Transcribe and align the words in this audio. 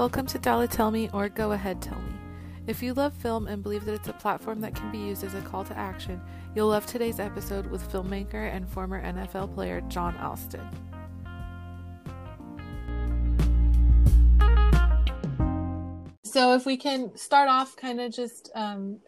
Welcome 0.00 0.24
to 0.28 0.38
Dale 0.38 0.66
Tell 0.66 0.90
Me 0.90 1.10
or 1.12 1.28
Go 1.28 1.52
Ahead 1.52 1.82
Tell 1.82 1.98
Me. 1.98 2.14
If 2.66 2.82
you 2.82 2.94
love 2.94 3.12
film 3.12 3.46
and 3.46 3.62
believe 3.62 3.84
that 3.84 3.92
it's 3.92 4.08
a 4.08 4.14
platform 4.14 4.62
that 4.62 4.74
can 4.74 4.90
be 4.90 4.96
used 4.96 5.22
as 5.22 5.34
a 5.34 5.42
call 5.42 5.62
to 5.64 5.76
action, 5.76 6.22
you'll 6.54 6.68
love 6.68 6.86
today's 6.86 7.20
episode 7.20 7.66
with 7.66 7.86
filmmaker 7.92 8.50
and 8.50 8.66
former 8.66 9.04
NFL 9.04 9.52
player 9.52 9.82
Jon 9.88 10.16
Alston. 10.16 10.66
So, 16.24 16.54
if 16.54 16.64
we 16.64 16.78
can 16.78 17.14
start 17.14 17.50
off, 17.50 17.76
kind 17.76 18.00
of 18.00 18.10
just 18.10 18.50
um, 18.54 19.00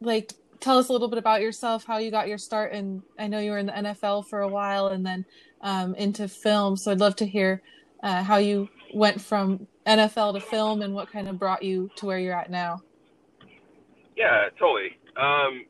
like 0.00 0.32
tell 0.58 0.78
us 0.78 0.88
a 0.88 0.92
little 0.92 1.06
bit 1.06 1.20
about 1.20 1.42
yourself, 1.42 1.84
how 1.84 1.98
you 1.98 2.10
got 2.10 2.26
your 2.26 2.38
start, 2.38 2.72
and 2.72 3.02
I 3.20 3.28
know 3.28 3.38
you 3.38 3.52
were 3.52 3.58
in 3.58 3.66
the 3.66 3.72
NFL 3.72 4.26
for 4.26 4.40
a 4.40 4.48
while, 4.48 4.88
and 4.88 5.06
then 5.06 5.24
um, 5.60 5.94
into 5.94 6.26
film. 6.26 6.76
So, 6.76 6.90
I'd 6.90 6.98
love 6.98 7.14
to 7.16 7.26
hear 7.26 7.62
uh, 8.02 8.24
how 8.24 8.38
you 8.38 8.68
went 8.94 9.20
from 9.20 9.66
NFL 9.86 10.34
to 10.34 10.40
film 10.40 10.82
and 10.82 10.94
what 10.94 11.10
kind 11.10 11.28
of 11.28 11.38
brought 11.38 11.62
you 11.62 11.90
to 11.96 12.06
where 12.06 12.18
you're 12.18 12.34
at 12.34 12.50
now. 12.50 12.82
Yeah, 14.16 14.48
totally. 14.58 14.98
Um, 15.16 15.66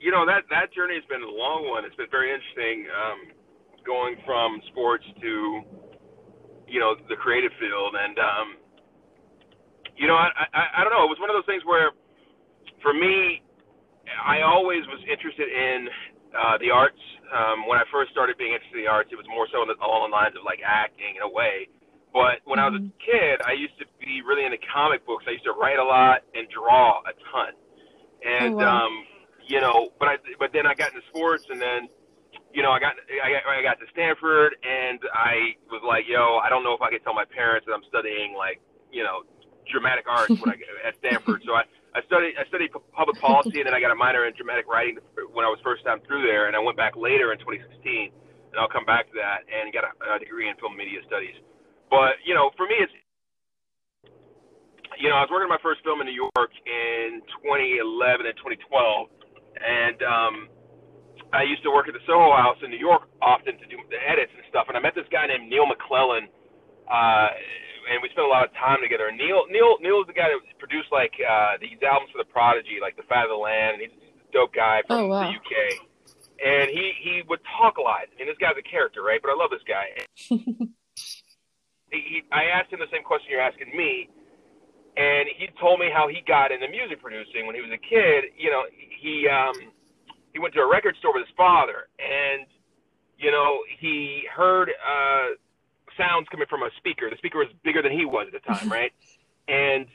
you 0.00 0.12
know 0.12 0.26
that 0.26 0.44
that 0.50 0.72
journey 0.74 0.94
has 0.94 1.04
been 1.08 1.22
a 1.22 1.32
long 1.32 1.68
one. 1.68 1.84
It's 1.84 1.96
been 1.96 2.10
very 2.10 2.30
interesting 2.30 2.86
um, 2.92 3.18
going 3.84 4.16
from 4.24 4.60
sports 4.68 5.04
to 5.20 5.62
you 6.68 6.80
know 6.80 6.94
the 7.08 7.16
creative 7.16 7.52
field, 7.58 7.94
and 7.96 8.18
um, 8.18 8.48
you 9.96 10.06
know 10.06 10.14
I, 10.14 10.28
I 10.52 10.62
I 10.78 10.84
don't 10.84 10.92
know. 10.92 11.04
It 11.04 11.12
was 11.12 11.20
one 11.20 11.30
of 11.30 11.36
those 11.36 11.48
things 11.48 11.64
where 11.64 11.92
for 12.82 12.92
me, 12.94 13.42
I 14.24 14.42
always 14.42 14.86
was 14.86 15.00
interested 15.10 15.48
in 15.48 15.88
uh, 16.36 16.58
the 16.60 16.70
arts. 16.70 17.00
Um, 17.32 17.66
when 17.66 17.78
I 17.78 17.84
first 17.90 18.12
started 18.12 18.38
being 18.38 18.54
interested 18.54 18.78
in 18.78 18.84
the 18.86 18.90
arts, 18.90 19.10
it 19.10 19.18
was 19.18 19.26
more 19.26 19.48
so 19.50 19.64
along 19.66 20.10
the 20.10 20.14
lines 20.14 20.36
of 20.38 20.44
like 20.46 20.60
acting 20.62 21.18
in 21.18 21.22
a 21.26 21.32
way. 21.32 21.66
But 22.16 22.40
when. 22.48 22.56
I 22.56 22.72
was 22.72 22.80
a 22.80 22.82
mm-hmm. 22.82 22.96
kid, 22.96 23.44
I 23.44 23.52
used 23.52 23.76
to 23.76 23.84
be 24.00 24.24
really 24.24 24.48
into 24.48 24.56
comic 24.72 25.04
books. 25.04 25.28
I 25.28 25.36
used 25.36 25.44
to 25.44 25.52
write 25.52 25.76
a 25.76 25.84
lot 25.84 26.24
and 26.32 26.48
draw 26.48 27.04
a 27.04 27.12
ton. 27.28 27.52
And 28.24 28.56
oh, 28.56 28.64
wow. 28.64 28.88
um, 28.88 29.04
you 29.44 29.60
know, 29.60 29.92
but 30.00 30.08
I 30.08 30.16
but 30.40 30.48
then 30.56 30.64
I 30.64 30.72
got 30.72 30.96
into 30.96 31.04
sports, 31.12 31.44
and 31.52 31.60
then 31.60 31.92
you 32.56 32.64
know 32.64 32.72
I 32.72 32.80
got 32.80 32.96
I 33.20 33.28
got, 33.36 33.42
I 33.44 33.60
got 33.60 33.76
to 33.84 33.86
Stanford, 33.92 34.56
and 34.64 34.96
I 35.12 35.60
was 35.68 35.84
like, 35.84 36.08
yo, 36.08 36.40
I 36.40 36.48
don't 36.48 36.64
know 36.64 36.72
if 36.72 36.80
I 36.80 36.88
can 36.88 37.04
tell 37.04 37.12
my 37.12 37.28
parents 37.28 37.68
that 37.68 37.76
I'm 37.76 37.84
studying 37.92 38.32
like 38.32 38.64
you 38.88 39.04
know 39.04 39.28
dramatic 39.68 40.08
arts 40.08 40.32
when 40.40 40.48
I 40.48 40.56
at 40.88 40.96
Stanford. 41.04 41.44
So 41.44 41.52
I 41.52 41.68
I 41.92 42.00
studied 42.08 42.40
I 42.40 42.48
studied 42.48 42.72
public 42.96 43.20
policy, 43.20 43.60
and 43.60 43.68
then 43.68 43.76
I 43.76 43.80
got 43.84 43.92
a 43.92 43.98
minor 43.98 44.24
in 44.24 44.32
dramatic 44.40 44.64
writing 44.64 44.96
when 45.36 45.44
I 45.44 45.52
was 45.52 45.60
first 45.60 45.84
time 45.84 46.00
through 46.08 46.24
there, 46.24 46.48
and 46.48 46.56
I 46.56 46.64
went 46.64 46.80
back 46.80 46.96
later 46.96 47.36
in 47.36 47.38
2016, 47.44 48.08
and 48.08 48.56
I'll 48.56 48.72
come 48.72 48.88
back 48.88 49.04
to 49.12 49.20
that, 49.20 49.44
and 49.52 49.68
got 49.68 49.84
a, 49.84 50.16
a 50.16 50.18
degree 50.18 50.48
in 50.48 50.56
film 50.56 50.80
media 50.80 51.04
studies. 51.04 51.36
But 51.90 52.18
you 52.24 52.34
know, 52.34 52.50
for 52.56 52.66
me, 52.66 52.76
it's 52.80 52.92
you 54.98 55.08
know, 55.08 55.16
I 55.16 55.28
was 55.28 55.30
working 55.30 55.48
on 55.48 55.54
my 55.54 55.62
first 55.62 55.84
film 55.84 56.00
in 56.00 56.08
New 56.08 56.16
York 56.16 56.52
in 56.64 57.20
2011 57.44 58.26
and 58.26 58.36
2012, 58.40 59.08
and 59.60 59.98
um, 60.00 60.34
I 61.32 61.44
used 61.44 61.62
to 61.68 61.70
work 61.70 61.88
at 61.88 61.94
the 61.94 62.04
Soho 62.08 62.32
House 62.32 62.56
in 62.64 62.72
New 62.72 62.80
York 62.80 63.08
often 63.20 63.60
to 63.60 63.66
do 63.68 63.76
the 63.92 64.00
edits 64.00 64.32
and 64.32 64.44
stuff. 64.48 64.72
And 64.72 64.76
I 64.76 64.80
met 64.80 64.96
this 64.96 65.08
guy 65.12 65.28
named 65.28 65.52
Neil 65.52 65.68
McLellan, 65.68 66.32
uh, 66.88 67.28
and 67.92 68.00
we 68.00 68.08
spent 68.14 68.24
a 68.24 68.32
lot 68.32 68.48
of 68.48 68.56
time 68.56 68.80
together. 68.80 69.12
And 69.12 69.20
Neil, 69.20 69.44
Neil, 69.52 69.76
Neil 69.84 70.00
is 70.00 70.08
the 70.08 70.16
guy 70.16 70.32
that 70.32 70.40
produced 70.56 70.88
like 70.88 71.12
uh, 71.20 71.60
these 71.60 71.76
albums 71.84 72.08
for 72.14 72.18
the 72.22 72.28
Prodigy, 72.30 72.80
like 72.80 72.96
The 72.96 73.04
Fat 73.04 73.28
of 73.28 73.32
the 73.34 73.40
Land, 73.40 73.78
and 73.78 73.80
he's 73.84 73.94
a 73.94 74.32
dope 74.32 74.56
guy 74.56 74.80
from 74.86 74.96
oh, 74.96 75.06
wow. 75.12 75.28
the 75.28 75.36
UK. 75.36 75.52
And 76.36 76.68
he 76.68 76.92
he 77.00 77.22
would 77.28 77.40
talk 77.56 77.76
a 77.76 77.84
lot. 77.84 78.08
And 78.20 78.28
this 78.28 78.36
guy's 78.36 78.56
a 78.60 78.64
character, 78.64 79.02
right? 79.02 79.20
But 79.20 79.32
I 79.32 79.36
love 79.36 79.50
this 79.50 79.64
guy. 79.64 79.92
he, 81.90 82.22
I 82.32 82.44
asked 82.52 82.72
him 82.72 82.80
the 82.80 82.90
same 82.92 83.02
question 83.02 83.30
you're 83.30 83.40
asking 83.40 83.74
me, 83.76 84.08
and 84.96 85.28
he 85.36 85.48
told 85.60 85.80
me 85.80 85.88
how 85.92 86.08
he 86.08 86.22
got 86.26 86.52
into 86.52 86.68
music 86.68 87.00
producing 87.02 87.46
when 87.46 87.54
he 87.54 87.62
was 87.62 87.70
a 87.70 87.80
kid. 87.80 88.32
You 88.36 88.50
know, 88.50 88.62
he 88.72 89.28
um, 89.28 89.54
he 90.32 90.38
went 90.38 90.54
to 90.54 90.60
a 90.60 90.68
record 90.68 90.96
store 90.98 91.14
with 91.14 91.26
his 91.26 91.34
father, 91.36 91.88
and 91.98 92.46
you 93.18 93.30
know 93.30 93.60
he 93.78 94.22
heard 94.34 94.70
uh, 94.70 95.36
sounds 95.96 96.28
coming 96.30 96.46
from 96.48 96.62
a 96.62 96.70
speaker. 96.76 97.08
The 97.10 97.16
speaker 97.18 97.38
was 97.38 97.48
bigger 97.64 97.82
than 97.82 97.92
he 97.92 98.04
was 98.04 98.26
at 98.28 98.34
the 98.34 98.44
time, 98.44 98.70
right? 98.72 98.92
and 99.48 99.86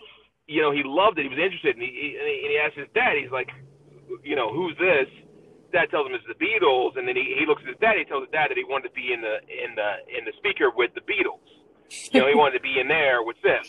you 0.47 0.61
know 0.61 0.71
he 0.71 0.81
loved 0.83 1.19
it. 1.19 1.23
He 1.23 1.31
was 1.31 1.39
interested, 1.39 1.75
and 1.75 1.83
he, 1.83 2.17
and 2.19 2.27
he, 2.27 2.35
and 2.43 2.49
he 2.51 2.57
asked 2.57 2.77
his 2.77 2.91
dad. 2.93 3.17
He's 3.19 3.31
like, 3.31 3.49
you 4.23 4.35
know, 4.35 4.51
who's 4.51 4.75
this? 4.79 5.07
Dad 5.71 5.87
tells 5.87 6.03
him 6.07 6.11
it's 6.11 6.27
the 6.27 6.35
Beatles, 6.35 6.99
and 6.99 7.07
then 7.07 7.15
he, 7.15 7.39
he 7.39 7.47
looks 7.47 7.63
at 7.63 7.71
his 7.71 7.79
dad. 7.79 7.95
He 7.95 8.03
tells 8.03 8.27
his 8.27 8.33
dad 8.35 8.51
that 8.51 8.59
he 8.59 8.67
wanted 8.67 8.91
to 8.91 8.95
be 8.95 9.15
in 9.15 9.23
the 9.23 9.39
in 9.47 9.75
the 9.75 9.89
in 10.11 10.25
the 10.27 10.35
speaker 10.37 10.67
with 10.75 10.91
the 10.95 11.03
Beatles. 11.07 11.43
You 12.11 12.21
know, 12.21 12.27
he 12.27 12.35
wanted 12.35 12.55
to 12.57 12.63
be 12.63 12.79
in 12.79 12.87
there 12.87 13.23
with 13.23 13.37
this. 13.43 13.67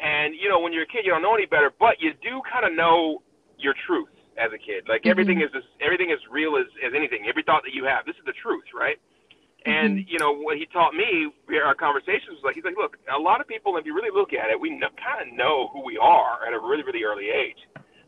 And 0.00 0.34
you 0.34 0.48
know, 0.48 0.60
when 0.60 0.72
you're 0.72 0.84
a 0.84 0.92
kid, 0.92 1.02
you 1.04 1.10
don't 1.10 1.22
know 1.22 1.34
any 1.34 1.46
better, 1.46 1.72
but 1.74 2.00
you 2.00 2.12
do 2.22 2.40
kind 2.46 2.64
of 2.64 2.72
know 2.72 3.22
your 3.58 3.74
truth 3.86 4.14
as 4.38 4.54
a 4.54 4.58
kid. 4.58 4.86
Like 4.86 5.02
mm-hmm. 5.02 5.10
everything 5.10 5.40
is 5.42 5.50
this, 5.52 5.66
everything 5.82 6.10
is 6.10 6.22
real 6.30 6.56
as 6.56 6.70
as 6.86 6.94
anything. 6.94 7.26
Every 7.26 7.42
thought 7.42 7.66
that 7.66 7.74
you 7.74 7.84
have, 7.84 8.06
this 8.06 8.14
is 8.14 8.24
the 8.24 8.36
truth, 8.38 8.70
right? 8.70 8.96
Mm-hmm. 9.66 9.74
And 9.74 9.90
you 10.06 10.18
know 10.22 10.38
what 10.38 10.56
he 10.56 10.66
taught 10.70 10.94
me, 10.94 11.34
our 11.58 11.74
conversations 11.74 12.38
was 12.38 12.46
like, 12.46 12.54
he's 12.54 12.64
like, 12.64 12.78
look, 12.78 12.94
a 13.10 13.18
lot 13.18 13.42
of 13.42 13.50
people, 13.50 13.76
if 13.76 13.84
you 13.84 13.94
really 13.94 14.14
look 14.14 14.30
at 14.30 14.54
it, 14.54 14.56
we 14.58 14.70
know, 14.70 14.88
kind 14.94 15.18
of 15.18 15.34
know 15.34 15.68
who 15.74 15.82
we 15.82 15.98
are 15.98 16.46
at 16.46 16.54
a 16.54 16.60
really, 16.62 16.86
really 16.86 17.02
early 17.02 17.26
age, 17.26 17.58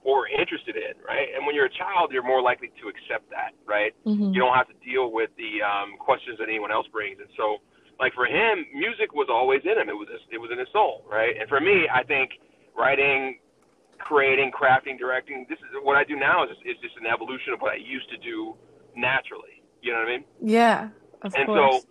what 0.07 0.15
we're 0.15 0.31
interested 0.31 0.79
in, 0.79 0.95
right? 1.03 1.27
And 1.35 1.45
when 1.45 1.59
you're 1.59 1.67
a 1.67 1.77
child, 1.77 2.15
you're 2.15 2.23
more 2.23 2.41
likely 2.41 2.71
to 2.81 2.87
accept 2.87 3.29
that, 3.35 3.59
right? 3.67 3.91
Mm-hmm. 4.07 4.31
You 4.31 4.39
don't 4.39 4.55
have 4.55 4.71
to 4.71 4.79
deal 4.79 5.11
with 5.11 5.35
the 5.35 5.59
um, 5.59 5.99
questions 5.99 6.39
that 6.39 6.47
anyone 6.47 6.71
else 6.71 6.87
brings, 6.87 7.19
and 7.19 7.29
so 7.37 7.59
like 8.01 8.15
for 8.17 8.25
him, 8.25 8.65
music 8.73 9.13
was 9.13 9.29
always 9.31 9.61
in 9.63 9.77
him. 9.77 9.93
It 9.93 9.95
was 9.95 10.09
it 10.33 10.41
was 10.41 10.49
in 10.51 10.59
his 10.59 10.69
soul, 10.73 11.05
right? 11.05 11.37
And 11.39 11.47
for 11.49 11.61
me, 11.61 11.85
I 11.93 12.03
think 12.03 12.41
writing, 12.73 13.39
creating, 14.01 14.51
crafting, 14.57 14.99
directing. 14.99 15.45
This 15.49 15.61
is 15.61 15.69
what 15.85 16.01
I 16.01 16.05
do 16.05 16.17
now 16.17 16.43
is 16.43 16.57
is 16.65 16.81
just 16.81 16.97
an 16.97 17.05
evolution 17.05 17.53
of 17.53 17.61
what 17.61 17.77
I 17.77 17.79
used 17.79 18.09
to 18.11 18.17
do 18.17 18.57
naturally. 18.97 19.61
You 19.85 19.93
know 19.93 20.01
what 20.01 20.09
I 20.09 20.17
mean? 20.17 20.25
Yeah, 20.41 20.89
of 21.21 21.37
and 21.37 21.45
course. 21.45 21.85
so, 21.85 21.89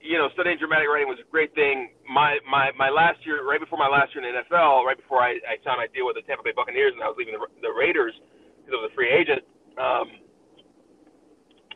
you 0.00 0.16
know, 0.16 0.30
studying 0.32 0.58
dramatic 0.62 0.86
writing 0.86 1.10
was 1.10 1.18
a 1.18 1.26
great 1.26 1.52
thing. 1.58 1.90
My 2.06 2.38
my 2.46 2.70
my 2.78 2.88
last 2.88 3.18
year, 3.26 3.42
right 3.42 3.58
before 3.58 3.82
my 3.82 3.90
last 3.90 4.14
year 4.14 4.22
in 4.22 4.30
the 4.30 4.38
NFL, 4.38 4.86
right 4.86 4.96
before 4.96 5.18
I, 5.18 5.42
I 5.42 5.58
signed 5.66 5.82
my 5.82 5.90
deal 5.90 6.06
with 6.06 6.14
the 6.14 6.22
Tampa 6.22 6.46
Bay 6.46 6.54
Buccaneers, 6.54 6.94
and 6.94 7.02
I 7.02 7.10
was 7.10 7.18
leaving 7.18 7.34
the, 7.34 7.42
the 7.66 7.74
Raiders 7.74 8.14
because 8.62 8.78
I 8.78 8.78
was 8.78 8.90
a 8.90 8.94
free 8.94 9.10
agent. 9.10 9.42
Um, 9.74 10.22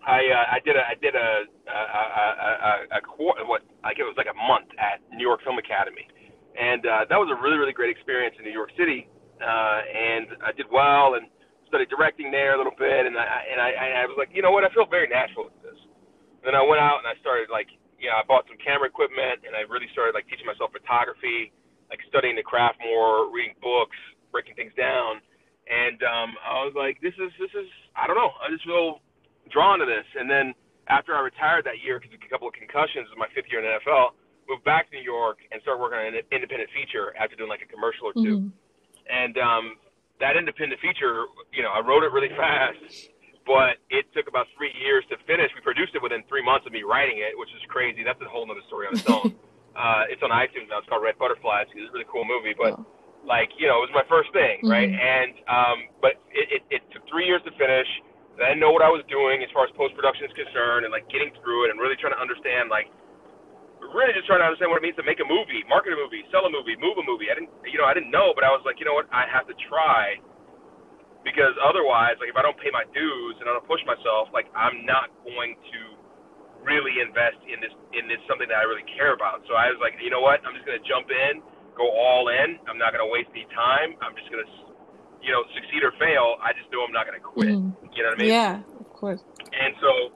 I 0.02 0.18
uh, 0.26 0.46
I 0.50 0.58
did 0.66 0.74
a 0.74 0.82
I 0.82 0.94
did 0.98 1.14
a 1.14 1.28
a, 1.46 1.78
a, 1.78 2.50
a, 2.50 2.72
a 2.98 3.00
quarter 3.02 3.46
what 3.46 3.62
I 3.86 3.94
guess 3.94 4.02
it 4.06 4.10
was 4.10 4.18
like 4.18 4.30
a 4.30 4.34
month 4.34 4.70
at 4.78 4.98
New 5.14 5.22
York 5.22 5.46
Film 5.46 5.62
Academy, 5.62 6.06
and 6.58 6.82
uh, 6.82 7.02
that 7.06 7.18
was 7.18 7.30
a 7.30 7.38
really 7.38 7.54
really 7.58 7.74
great 7.74 7.94
experience 7.94 8.34
in 8.38 8.42
New 8.42 8.54
York 8.54 8.74
City, 8.74 9.06
uh, 9.38 9.80
and 9.86 10.42
I 10.42 10.50
did 10.58 10.66
well 10.70 11.14
and 11.14 11.30
studied 11.70 11.88
directing 11.88 12.34
there 12.34 12.54
a 12.54 12.58
little 12.58 12.74
bit, 12.74 13.06
and 13.06 13.14
I 13.14 13.26
and 13.46 13.58
I, 13.62 13.68
and 13.70 13.92
I 14.02 14.04
was 14.10 14.18
like 14.18 14.34
you 14.34 14.42
know 14.42 14.50
what? 14.50 14.66
I 14.66 14.74
feel 14.74 14.90
very 14.90 15.06
natural 15.06 15.54
at 15.54 15.56
this. 15.62 15.78
And 16.42 16.50
then 16.50 16.56
I 16.58 16.64
went 16.66 16.82
out 16.82 16.98
and 16.98 17.06
I 17.06 17.14
started 17.22 17.46
like 17.46 17.70
you 18.02 18.10
know 18.10 18.18
I 18.18 18.26
bought 18.26 18.50
some 18.50 18.58
camera 18.58 18.90
equipment 18.90 19.46
and 19.46 19.54
I 19.54 19.62
really 19.70 19.88
started 19.94 20.18
like 20.18 20.26
teaching 20.26 20.50
myself 20.50 20.74
photography, 20.74 21.54
like 21.94 22.02
studying 22.10 22.34
the 22.34 22.42
craft 22.42 22.82
more, 22.82 23.30
reading 23.30 23.54
books, 23.62 23.94
breaking 24.34 24.58
things 24.58 24.74
down, 24.74 25.22
and 25.70 26.02
um, 26.02 26.34
I 26.42 26.66
was 26.66 26.74
like 26.74 26.98
this 26.98 27.14
is 27.22 27.30
this 27.38 27.54
is 27.54 27.70
I 27.94 28.10
don't 28.10 28.18
know. 28.18 28.34
I 28.42 28.50
just 28.50 28.66
feel 28.66 28.98
drawn 29.52 29.78
to 29.78 29.86
this. 29.86 30.08
And 30.18 30.28
then 30.28 30.56
after 30.88 31.14
I 31.14 31.20
retired 31.20 31.64
that 31.68 31.84
year 31.84 32.00
because 32.00 32.16
a 32.16 32.30
couple 32.32 32.48
of 32.48 32.54
concussions 32.54 33.06
in 33.12 33.18
my 33.20 33.28
fifth 33.36 33.46
year 33.52 33.60
in 33.60 33.68
the 33.68 33.78
NFL, 33.78 34.16
moved 34.48 34.64
back 34.64 34.90
to 34.90 34.96
New 34.96 35.04
York 35.04 35.38
and 35.52 35.62
started 35.62 35.80
working 35.80 35.98
on 36.02 36.06
an 36.12 36.26
independent 36.34 36.70
feature 36.74 37.14
after 37.14 37.36
doing 37.36 37.48
like 37.48 37.62
a 37.62 37.70
commercial 37.70 38.10
or 38.10 38.14
2 38.14 38.20
mm-hmm. 38.20 38.48
And 39.02 39.34
um, 39.38 39.76
that 40.22 40.38
independent 40.38 40.78
feature, 40.78 41.26
you 41.50 41.62
know, 41.62 41.74
I 41.74 41.82
wrote 41.82 42.06
it 42.06 42.14
really 42.14 42.30
fast, 42.38 43.10
but 43.44 43.82
it 43.90 44.06
took 44.14 44.30
about 44.30 44.46
three 44.54 44.70
years 44.78 45.02
to 45.10 45.18
finish. 45.26 45.50
We 45.54 45.60
produced 45.60 45.94
it 45.98 46.02
within 46.02 46.22
three 46.30 46.42
months 46.42 46.66
of 46.66 46.72
me 46.72 46.86
writing 46.86 47.18
it, 47.18 47.34
which 47.34 47.50
is 47.50 47.62
crazy. 47.66 48.06
That's 48.06 48.20
a 48.22 48.30
whole 48.30 48.46
other 48.46 48.62
story 48.70 48.86
on 48.86 48.94
its 48.94 49.06
own. 49.10 49.34
uh, 49.78 50.06
it's 50.06 50.22
on 50.22 50.30
iTunes 50.30 50.70
now. 50.70 50.78
It's 50.78 50.88
called 50.88 51.02
Red 51.02 51.18
Butterflies. 51.18 51.66
It's 51.74 51.90
a 51.90 51.92
really 51.92 52.08
cool 52.10 52.24
movie, 52.24 52.54
but. 52.56 52.78
Oh. 52.78 52.86
Like 53.22 53.54
you 53.54 53.70
know, 53.70 53.78
it 53.78 53.86
was 53.86 53.94
my 53.94 54.02
first 54.10 54.34
thing, 54.34 54.66
right? 54.66 54.90
Mm-hmm. 54.90 54.98
And 54.98 55.32
um, 55.46 55.78
but 56.02 56.18
it, 56.34 56.58
it, 56.58 56.62
it 56.74 56.82
took 56.90 57.06
three 57.06 57.22
years 57.22 57.38
to 57.46 57.54
finish 57.54 57.86
I 58.40 58.56
know 58.56 58.72
what 58.72 58.80
I 58.80 58.88
was 58.88 59.04
doing 59.12 59.44
as 59.44 59.50
far 59.52 59.68
as 59.68 59.72
post 59.76 59.92
production 59.92 60.24
is 60.24 60.32
concerned, 60.32 60.88
and 60.88 60.92
like 60.92 61.04
getting 61.12 61.28
through 61.44 61.68
it, 61.68 61.74
and 61.74 61.76
really 61.76 61.98
trying 62.00 62.16
to 62.16 62.22
understand, 62.22 62.72
like, 62.72 62.88
really 63.92 64.14
just 64.16 64.24
trying 64.24 64.40
to 64.40 64.48
understand 64.48 64.72
what 64.72 64.80
it 64.80 64.86
means 64.86 64.96
to 64.96 65.04
make 65.04 65.20
a 65.20 65.28
movie, 65.28 65.60
market 65.68 65.92
a 65.92 65.98
movie, 65.98 66.24
sell 66.32 66.48
a 66.48 66.52
movie, 66.52 66.78
move 66.80 66.96
a 66.96 67.04
movie. 67.04 67.28
I 67.28 67.36
didn't, 67.36 67.52
you 67.68 67.76
know, 67.76 67.84
I 67.84 67.92
didn't 67.92 68.14
know, 68.14 68.32
but 68.32 68.46
I 68.46 68.50
was 68.54 68.64
like, 68.64 68.80
you 68.80 68.88
know 68.88 68.96
what, 68.96 69.10
I 69.12 69.28
have 69.28 69.44
to 69.52 69.56
try, 69.68 70.16
because 71.26 71.52
otherwise, 71.60 72.16
like, 72.22 72.32
if 72.32 72.38
I 72.38 72.42
don't 72.46 72.56
pay 72.56 72.72
my 72.72 72.88
dues 72.96 73.36
and 73.42 73.46
I 73.46 73.52
don't 73.52 73.68
push 73.68 73.84
myself, 73.84 74.32
like, 74.32 74.48
I'm 74.56 74.88
not 74.88 75.12
going 75.28 75.60
to 75.60 75.80
really 76.62 77.02
invest 77.02 77.42
in 77.50 77.58
this 77.58 77.74
in 77.90 78.06
this 78.06 78.22
something 78.30 78.46
that 78.46 78.58
I 78.58 78.64
really 78.64 78.86
care 78.94 79.18
about. 79.18 79.42
So 79.50 79.58
I 79.58 79.66
was 79.68 79.82
like, 79.82 79.98
you 79.98 80.14
know 80.14 80.22
what, 80.22 80.38
I'm 80.46 80.54
just 80.54 80.62
gonna 80.62 80.82
jump 80.86 81.10
in, 81.10 81.42
go 81.74 81.90
all 81.90 82.30
in. 82.30 82.62
I'm 82.70 82.78
not 82.78 82.94
gonna 82.94 83.10
waste 83.10 83.34
any 83.34 83.50
time. 83.50 83.98
I'm 83.98 84.14
just 84.14 84.30
gonna 84.30 84.46
you 85.22 85.30
know, 85.30 85.46
succeed 85.54 85.86
or 85.86 85.94
fail, 85.96 86.36
I 86.42 86.50
just 86.52 86.68
know 86.74 86.82
I'm 86.82 86.92
not 86.92 87.06
going 87.06 87.16
to 87.16 87.24
quit. 87.24 87.54
Mm. 87.54 87.72
You 87.94 88.02
know 88.02 88.10
what 88.12 88.20
I 88.20 88.26
mean? 88.26 88.34
Yeah, 88.34 88.60
of 88.82 88.90
course. 88.90 89.22
And 89.54 89.72
so, 89.78 90.10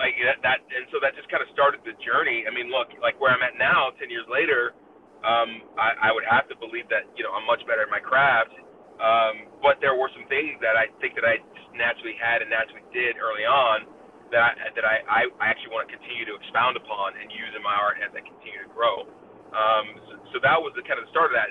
like 0.00 0.16
that, 0.24 0.40
that, 0.40 0.58
and 0.72 0.88
so 0.88 0.96
that 1.04 1.12
just 1.12 1.28
kind 1.28 1.44
of 1.44 1.48
started 1.52 1.84
the 1.84 1.92
journey. 2.00 2.48
I 2.48 2.50
mean, 2.50 2.72
look, 2.72 2.88
like 3.04 3.20
where 3.20 3.30
I'm 3.30 3.44
at 3.44 3.60
now, 3.60 3.92
ten 4.00 4.08
years 4.08 4.24
later, 4.32 4.72
um, 5.20 5.60
I, 5.76 6.08
I 6.08 6.16
would 6.16 6.24
have 6.24 6.48
to 6.48 6.56
believe 6.56 6.88
that 6.88 7.04
you 7.14 7.22
know 7.22 7.36
I'm 7.36 7.44
much 7.44 7.60
better 7.68 7.84
at 7.84 7.92
my 7.92 8.00
craft. 8.00 8.56
Um, 9.00 9.48
but 9.64 9.80
there 9.80 9.96
were 9.96 10.12
some 10.12 10.28
things 10.28 10.60
that 10.60 10.76
I 10.76 10.92
think 11.00 11.16
that 11.16 11.24
I 11.24 11.40
just 11.56 11.72
naturally 11.72 12.20
had 12.20 12.44
and 12.44 12.52
naturally 12.52 12.84
did 12.92 13.16
early 13.16 13.48
on 13.48 13.88
that 14.28 14.44
I, 14.44 14.52
that 14.76 14.84
I, 14.84 14.96
I, 15.08 15.20
I 15.40 15.46
actually 15.48 15.72
want 15.72 15.88
to 15.88 15.90
continue 15.90 16.28
to 16.28 16.36
expound 16.36 16.76
upon 16.76 17.16
and 17.16 17.32
use 17.32 17.48
in 17.56 17.64
my 17.64 17.72
art 17.72 17.96
as 18.04 18.12
I 18.12 18.20
continue 18.20 18.60
to 18.60 18.70
grow. 18.70 19.08
Um, 19.56 19.86
so, 20.04 20.12
so 20.32 20.36
that 20.44 20.60
was 20.60 20.76
the 20.76 20.84
kind 20.84 21.00
of 21.00 21.08
the 21.08 21.12
start 21.16 21.32
of 21.32 21.36
that. 21.40 21.48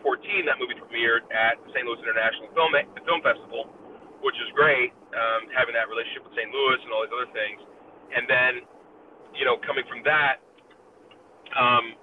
In 0.00 0.08
14, 0.08 0.48
that 0.48 0.56
movie 0.56 0.80
premiered 0.80 1.28
at 1.28 1.60
the 1.60 1.68
St. 1.76 1.84
Louis 1.84 2.00
International 2.00 2.48
Film 2.56 2.72
Film 3.04 3.20
Festival, 3.20 3.68
which 4.24 4.32
was 4.40 4.48
great, 4.56 4.96
um, 5.12 5.52
having 5.52 5.76
that 5.76 5.92
relationship 5.92 6.24
with 6.24 6.32
St. 6.32 6.48
Louis 6.48 6.80
and 6.80 6.88
all 6.88 7.04
these 7.04 7.12
other 7.12 7.28
things. 7.36 7.60
And 8.16 8.24
then, 8.24 8.52
you 9.36 9.44
know, 9.44 9.60
coming 9.60 9.84
from 9.84 10.00
that, 10.08 10.40
um, 11.52 12.00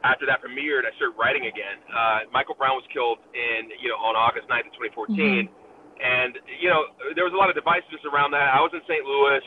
after 0.00 0.24
that 0.24 0.40
premiered, 0.40 0.88
I 0.88 0.96
started 0.96 1.20
writing 1.20 1.44
again. 1.44 1.84
Uh, 1.92 2.24
Michael 2.32 2.56
Brown 2.56 2.80
was 2.80 2.88
killed 2.88 3.20
in, 3.36 3.68
you 3.84 3.92
know, 3.92 4.00
on 4.00 4.16
August 4.16 4.48
9th 4.48 4.72
of 4.72 4.74
2014. 4.80 5.12
Mm-hmm. 5.12 5.52
And, 6.00 6.40
you 6.56 6.72
know, 6.72 6.88
there 7.12 7.28
was 7.28 7.36
a 7.36 7.40
lot 7.40 7.52
of 7.52 7.56
divisiveness 7.60 8.00
around 8.08 8.32
that. 8.32 8.48
I 8.48 8.64
was 8.64 8.72
in 8.72 8.80
St. 8.88 9.04
Louis. 9.04 9.44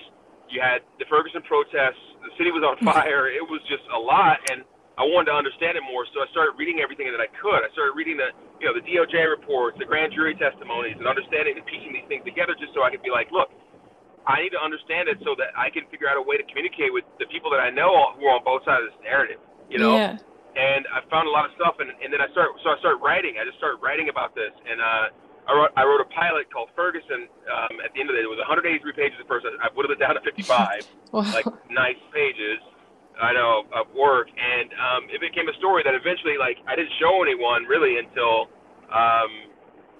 You 0.53 0.61
had 0.61 0.85
the 1.01 1.09
Ferguson 1.09 1.41
protests. 1.49 1.97
The 2.21 2.29
city 2.37 2.53
was 2.53 2.61
on 2.61 2.77
fire. 2.85 3.25
It 3.33 3.41
was 3.41 3.65
just 3.65 3.81
a 3.89 3.97
lot. 3.97 4.37
And 4.53 4.61
I 4.93 5.03
wanted 5.09 5.33
to 5.33 5.37
understand 5.37 5.73
it 5.73 5.83
more, 5.89 6.05
so 6.13 6.21
I 6.21 6.29
started 6.29 6.53
reading 6.53 6.79
everything 6.85 7.09
that 7.09 7.17
I 7.17 7.29
could. 7.41 7.65
I 7.65 7.69
started 7.73 7.97
reading 7.97 8.13
the, 8.13 8.29
you 8.61 8.69
know, 8.69 8.77
the 8.77 8.85
DOJ 8.85 9.25
reports, 9.25 9.81
the 9.81 9.89
grand 9.89 10.13
jury 10.13 10.37
testimonies, 10.37 11.01
and 11.01 11.09
understanding 11.09 11.57
and 11.57 11.65
piecing 11.65 11.97
these 11.97 12.05
things 12.05 12.21
together 12.21 12.53
just 12.53 12.77
so 12.77 12.85
I 12.85 12.93
could 12.93 13.01
be 13.01 13.09
like, 13.09 13.33
look, 13.33 13.49
I 14.29 14.45
need 14.45 14.53
to 14.53 14.61
understand 14.61 15.09
it 15.09 15.17
so 15.25 15.33
that 15.41 15.49
I 15.57 15.73
can 15.73 15.89
figure 15.89 16.05
out 16.05 16.15
a 16.15 16.23
way 16.23 16.37
to 16.37 16.45
communicate 16.45 16.93
with 16.93 17.03
the 17.17 17.25
people 17.33 17.49
that 17.51 17.59
I 17.59 17.73
know 17.73 18.13
who 18.15 18.29
are 18.29 18.37
on 18.37 18.45
both 18.45 18.63
sides 18.69 18.85
of 18.85 18.93
this 18.93 19.01
narrative, 19.01 19.41
you 19.67 19.81
know? 19.81 19.97
Yeah 19.97 20.21
and 20.55 20.85
I 20.93 21.01
found 21.09 21.25
a 21.25 21.33
lot 21.33 21.49
of 21.49 21.51
stuff, 21.57 21.81
and, 21.81 21.89
and 21.89 22.13
then 22.13 22.21
I 22.21 22.29
start 22.29 22.53
so 22.61 22.69
I 22.69 22.77
started 22.77 23.01
writing. 23.01 23.41
I 23.41 23.45
just 23.45 23.57
started 23.57 23.81
writing 23.81 24.09
about 24.09 24.37
this, 24.37 24.53
and 24.69 24.77
uh, 24.77 25.05
I 25.49 25.51
wrote 25.53 25.71
I 25.75 25.83
wrote 25.83 26.01
a 26.01 26.09
pilot 26.13 26.49
called 26.53 26.69
Ferguson. 26.77 27.25
Um, 27.49 27.81
at 27.81 27.89
the 27.93 27.99
end 28.01 28.13
of 28.13 28.15
it, 28.15 28.21
it 28.21 28.29
was 28.29 28.37
183 28.45 28.77
pages 28.93 29.17
at 29.17 29.25
first. 29.25 29.49
I, 29.49 29.69
whittled 29.73 29.97
it 29.97 30.01
down 30.01 30.13
to 30.13 30.21
55, 30.21 30.45
wow. 31.11 31.25
like 31.33 31.45
nice 31.73 31.99
pages. 32.13 32.61
I 33.21 33.31
know 33.33 33.69
of 33.73 33.87
work, 33.93 34.27
and 34.33 34.69
um, 34.73 35.01
it 35.13 35.21
became 35.21 35.45
a 35.45 35.55
story 35.61 35.85
that 35.85 35.93
eventually, 35.93 36.37
like, 36.41 36.57
I 36.65 36.73
didn't 36.73 36.93
show 36.97 37.21
anyone 37.21 37.69
really 37.69 38.01
until, 38.01 38.49
um, 38.89 39.31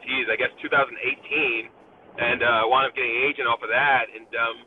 geez, 0.02 0.26
I 0.30 0.36
guess 0.36 0.50
2018, 0.62 1.70
and 2.18 2.42
uh, 2.42 2.66
wound 2.66 2.90
up 2.90 2.94
getting 2.98 3.14
an 3.14 3.24
agent 3.30 3.46
off 3.46 3.62
of 3.62 3.70
that, 3.70 4.10
and 4.10 4.30
um, 4.34 4.58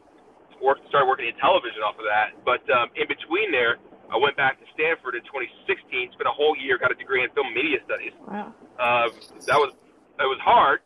worked 0.62 0.86
started 0.88 1.10
working 1.10 1.26
in 1.26 1.36
television 1.42 1.82
off 1.82 1.98
of 1.98 2.06
that. 2.06 2.38
But 2.46 2.62
um, 2.70 2.90
in 2.94 3.10
between 3.10 3.50
there, 3.50 3.82
I 4.10 4.16
went 4.16 4.38
back 4.38 4.58
to 4.62 4.66
Stanford 4.74 5.18
in 5.18 5.22
2016, 5.26 6.14
spent 6.14 6.28
a 6.30 6.34
whole 6.34 6.54
year, 6.54 6.78
got 6.78 6.94
a 6.94 6.98
degree 6.98 7.26
in 7.26 7.30
film 7.34 7.50
media 7.50 7.82
studies. 7.82 8.14
Wow. 8.22 8.54
Um, 8.78 9.10
that 9.50 9.58
was 9.58 9.74
it 10.18 10.28
was 10.30 10.40
hard 10.40 10.80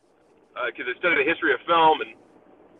because 0.72 0.86
uh, 0.88 0.92
I 0.92 0.98
studied 0.98 1.22
the 1.22 1.28
history 1.28 1.52
of 1.54 1.60
film 1.68 2.00
and 2.00 2.16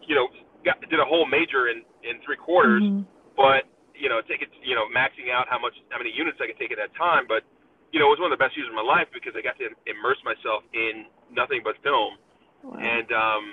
you 0.08 0.16
know 0.16 0.28
got 0.64 0.80
did 0.88 0.98
a 0.98 1.04
whole 1.04 1.26
major 1.28 1.68
in 1.68 1.84
in 2.02 2.20
three 2.24 2.36
quarters, 2.36 2.82
mm-hmm. 2.82 3.04
but 3.36 3.68
you 4.00 4.08
know 4.08 4.24
take 4.24 4.40
it 4.40 4.50
you 4.64 4.74
know 4.74 4.88
maxing 4.88 5.28
out 5.28 5.46
how 5.52 5.60
much 5.60 5.76
how 5.92 6.00
many 6.00 6.10
units 6.10 6.40
I 6.40 6.48
could 6.48 6.58
take 6.58 6.72
at 6.72 6.80
that 6.80 6.96
time, 6.96 7.28
but 7.28 7.44
you 7.92 8.00
know 8.00 8.08
it 8.08 8.16
was 8.16 8.22
one 8.24 8.32
of 8.32 8.36
the 8.36 8.42
best 8.42 8.56
years 8.56 8.66
of 8.66 8.74
my 8.74 8.84
life 8.84 9.06
because 9.12 9.36
I 9.36 9.44
got 9.44 9.60
to 9.60 9.68
immerse 9.84 10.18
myself 10.24 10.64
in 10.72 11.06
nothing 11.28 11.60
but 11.60 11.76
film, 11.84 12.16
wow. 12.64 12.80
and 12.80 13.08
um, 13.12 13.44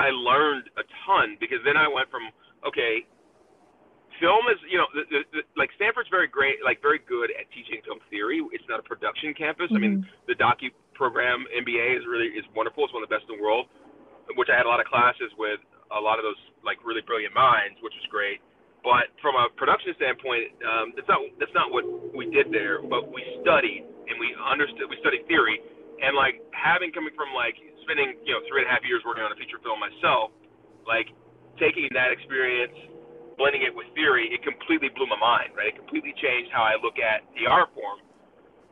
I 0.00 0.08
learned 0.10 0.72
a 0.80 0.84
ton 1.04 1.36
because 1.36 1.60
then 1.68 1.76
I 1.76 1.86
went 1.86 2.08
from 2.08 2.32
okay 2.64 3.04
film 4.20 4.44
is, 4.52 4.60
you 4.68 4.76
know, 4.76 4.86
the, 4.92 5.02
the, 5.08 5.20
the, 5.32 5.42
like 5.56 5.72
Stanford's 5.80 6.12
very 6.12 6.28
great, 6.28 6.60
like 6.62 6.78
very 6.84 7.00
good 7.08 7.32
at 7.32 7.48
teaching 7.50 7.80
film 7.82 7.98
theory. 8.12 8.44
It's 8.52 8.68
not 8.68 8.78
a 8.78 8.86
production 8.86 9.32
campus. 9.32 9.72
Mm-hmm. 9.72 9.80
I 9.80 9.80
mean, 9.80 9.94
mm-hmm. 10.04 10.28
the 10.28 10.36
docu 10.36 10.70
program 10.94 11.48
MFA 11.48 11.96
is 11.96 12.04
really 12.04 12.28
is 12.36 12.44
wonderful. 12.52 12.84
It's 12.84 12.92
one 12.92 13.02
of 13.02 13.08
the 13.08 13.16
best 13.16 13.26
in 13.26 13.40
the 13.40 13.42
world. 13.42 13.66
Which 14.38 14.46
I 14.46 14.54
had 14.54 14.68
a 14.68 14.70
lot 14.70 14.78
of 14.78 14.86
classes 14.86 15.32
with 15.34 15.58
a 15.90 15.98
lot 15.98 16.22
of 16.22 16.24
those 16.28 16.38
like 16.62 16.78
really 16.86 17.02
brilliant 17.02 17.34
minds, 17.34 17.82
which 17.82 17.96
was 17.98 18.06
great. 18.12 18.38
But 18.82 19.12
from 19.20 19.36
a 19.36 19.52
production 19.60 19.92
standpoint, 20.00 20.56
um, 20.64 20.86
that's 20.96 21.08
not 21.08 21.20
that's 21.36 21.52
not 21.52 21.68
what 21.72 21.84
we 22.16 22.30
did 22.32 22.48
there. 22.52 22.80
But 22.80 23.12
we 23.12 23.20
studied 23.44 23.84
and 24.08 24.16
we 24.16 24.32
understood. 24.40 24.88
We 24.88 24.96
studied 25.04 25.28
theory, 25.28 25.60
and 26.00 26.16
like 26.16 26.40
having 26.56 26.90
coming 26.90 27.12
from 27.12 27.36
like 27.36 27.56
spending 27.84 28.16
you 28.24 28.32
know 28.32 28.40
three 28.48 28.64
and 28.64 28.68
a 28.68 28.72
half 28.72 28.84
years 28.88 29.04
working 29.04 29.22
on 29.22 29.32
a 29.32 29.38
feature 29.38 29.60
film 29.60 29.80
myself, 29.80 30.32
like 30.88 31.12
taking 31.60 31.88
that 31.92 32.08
experience 32.12 32.72
blending 33.40 33.64
it 33.64 33.72
with 33.72 33.88
theory, 33.96 34.28
it 34.28 34.44
completely 34.44 34.92
blew 34.92 35.08
my 35.08 35.16
mind, 35.16 35.56
right? 35.56 35.72
It 35.72 35.76
completely 35.80 36.12
changed 36.20 36.52
how 36.52 36.60
I 36.60 36.76
look 36.76 37.00
at 37.00 37.24
the 37.32 37.48
art 37.48 37.72
form. 37.72 38.04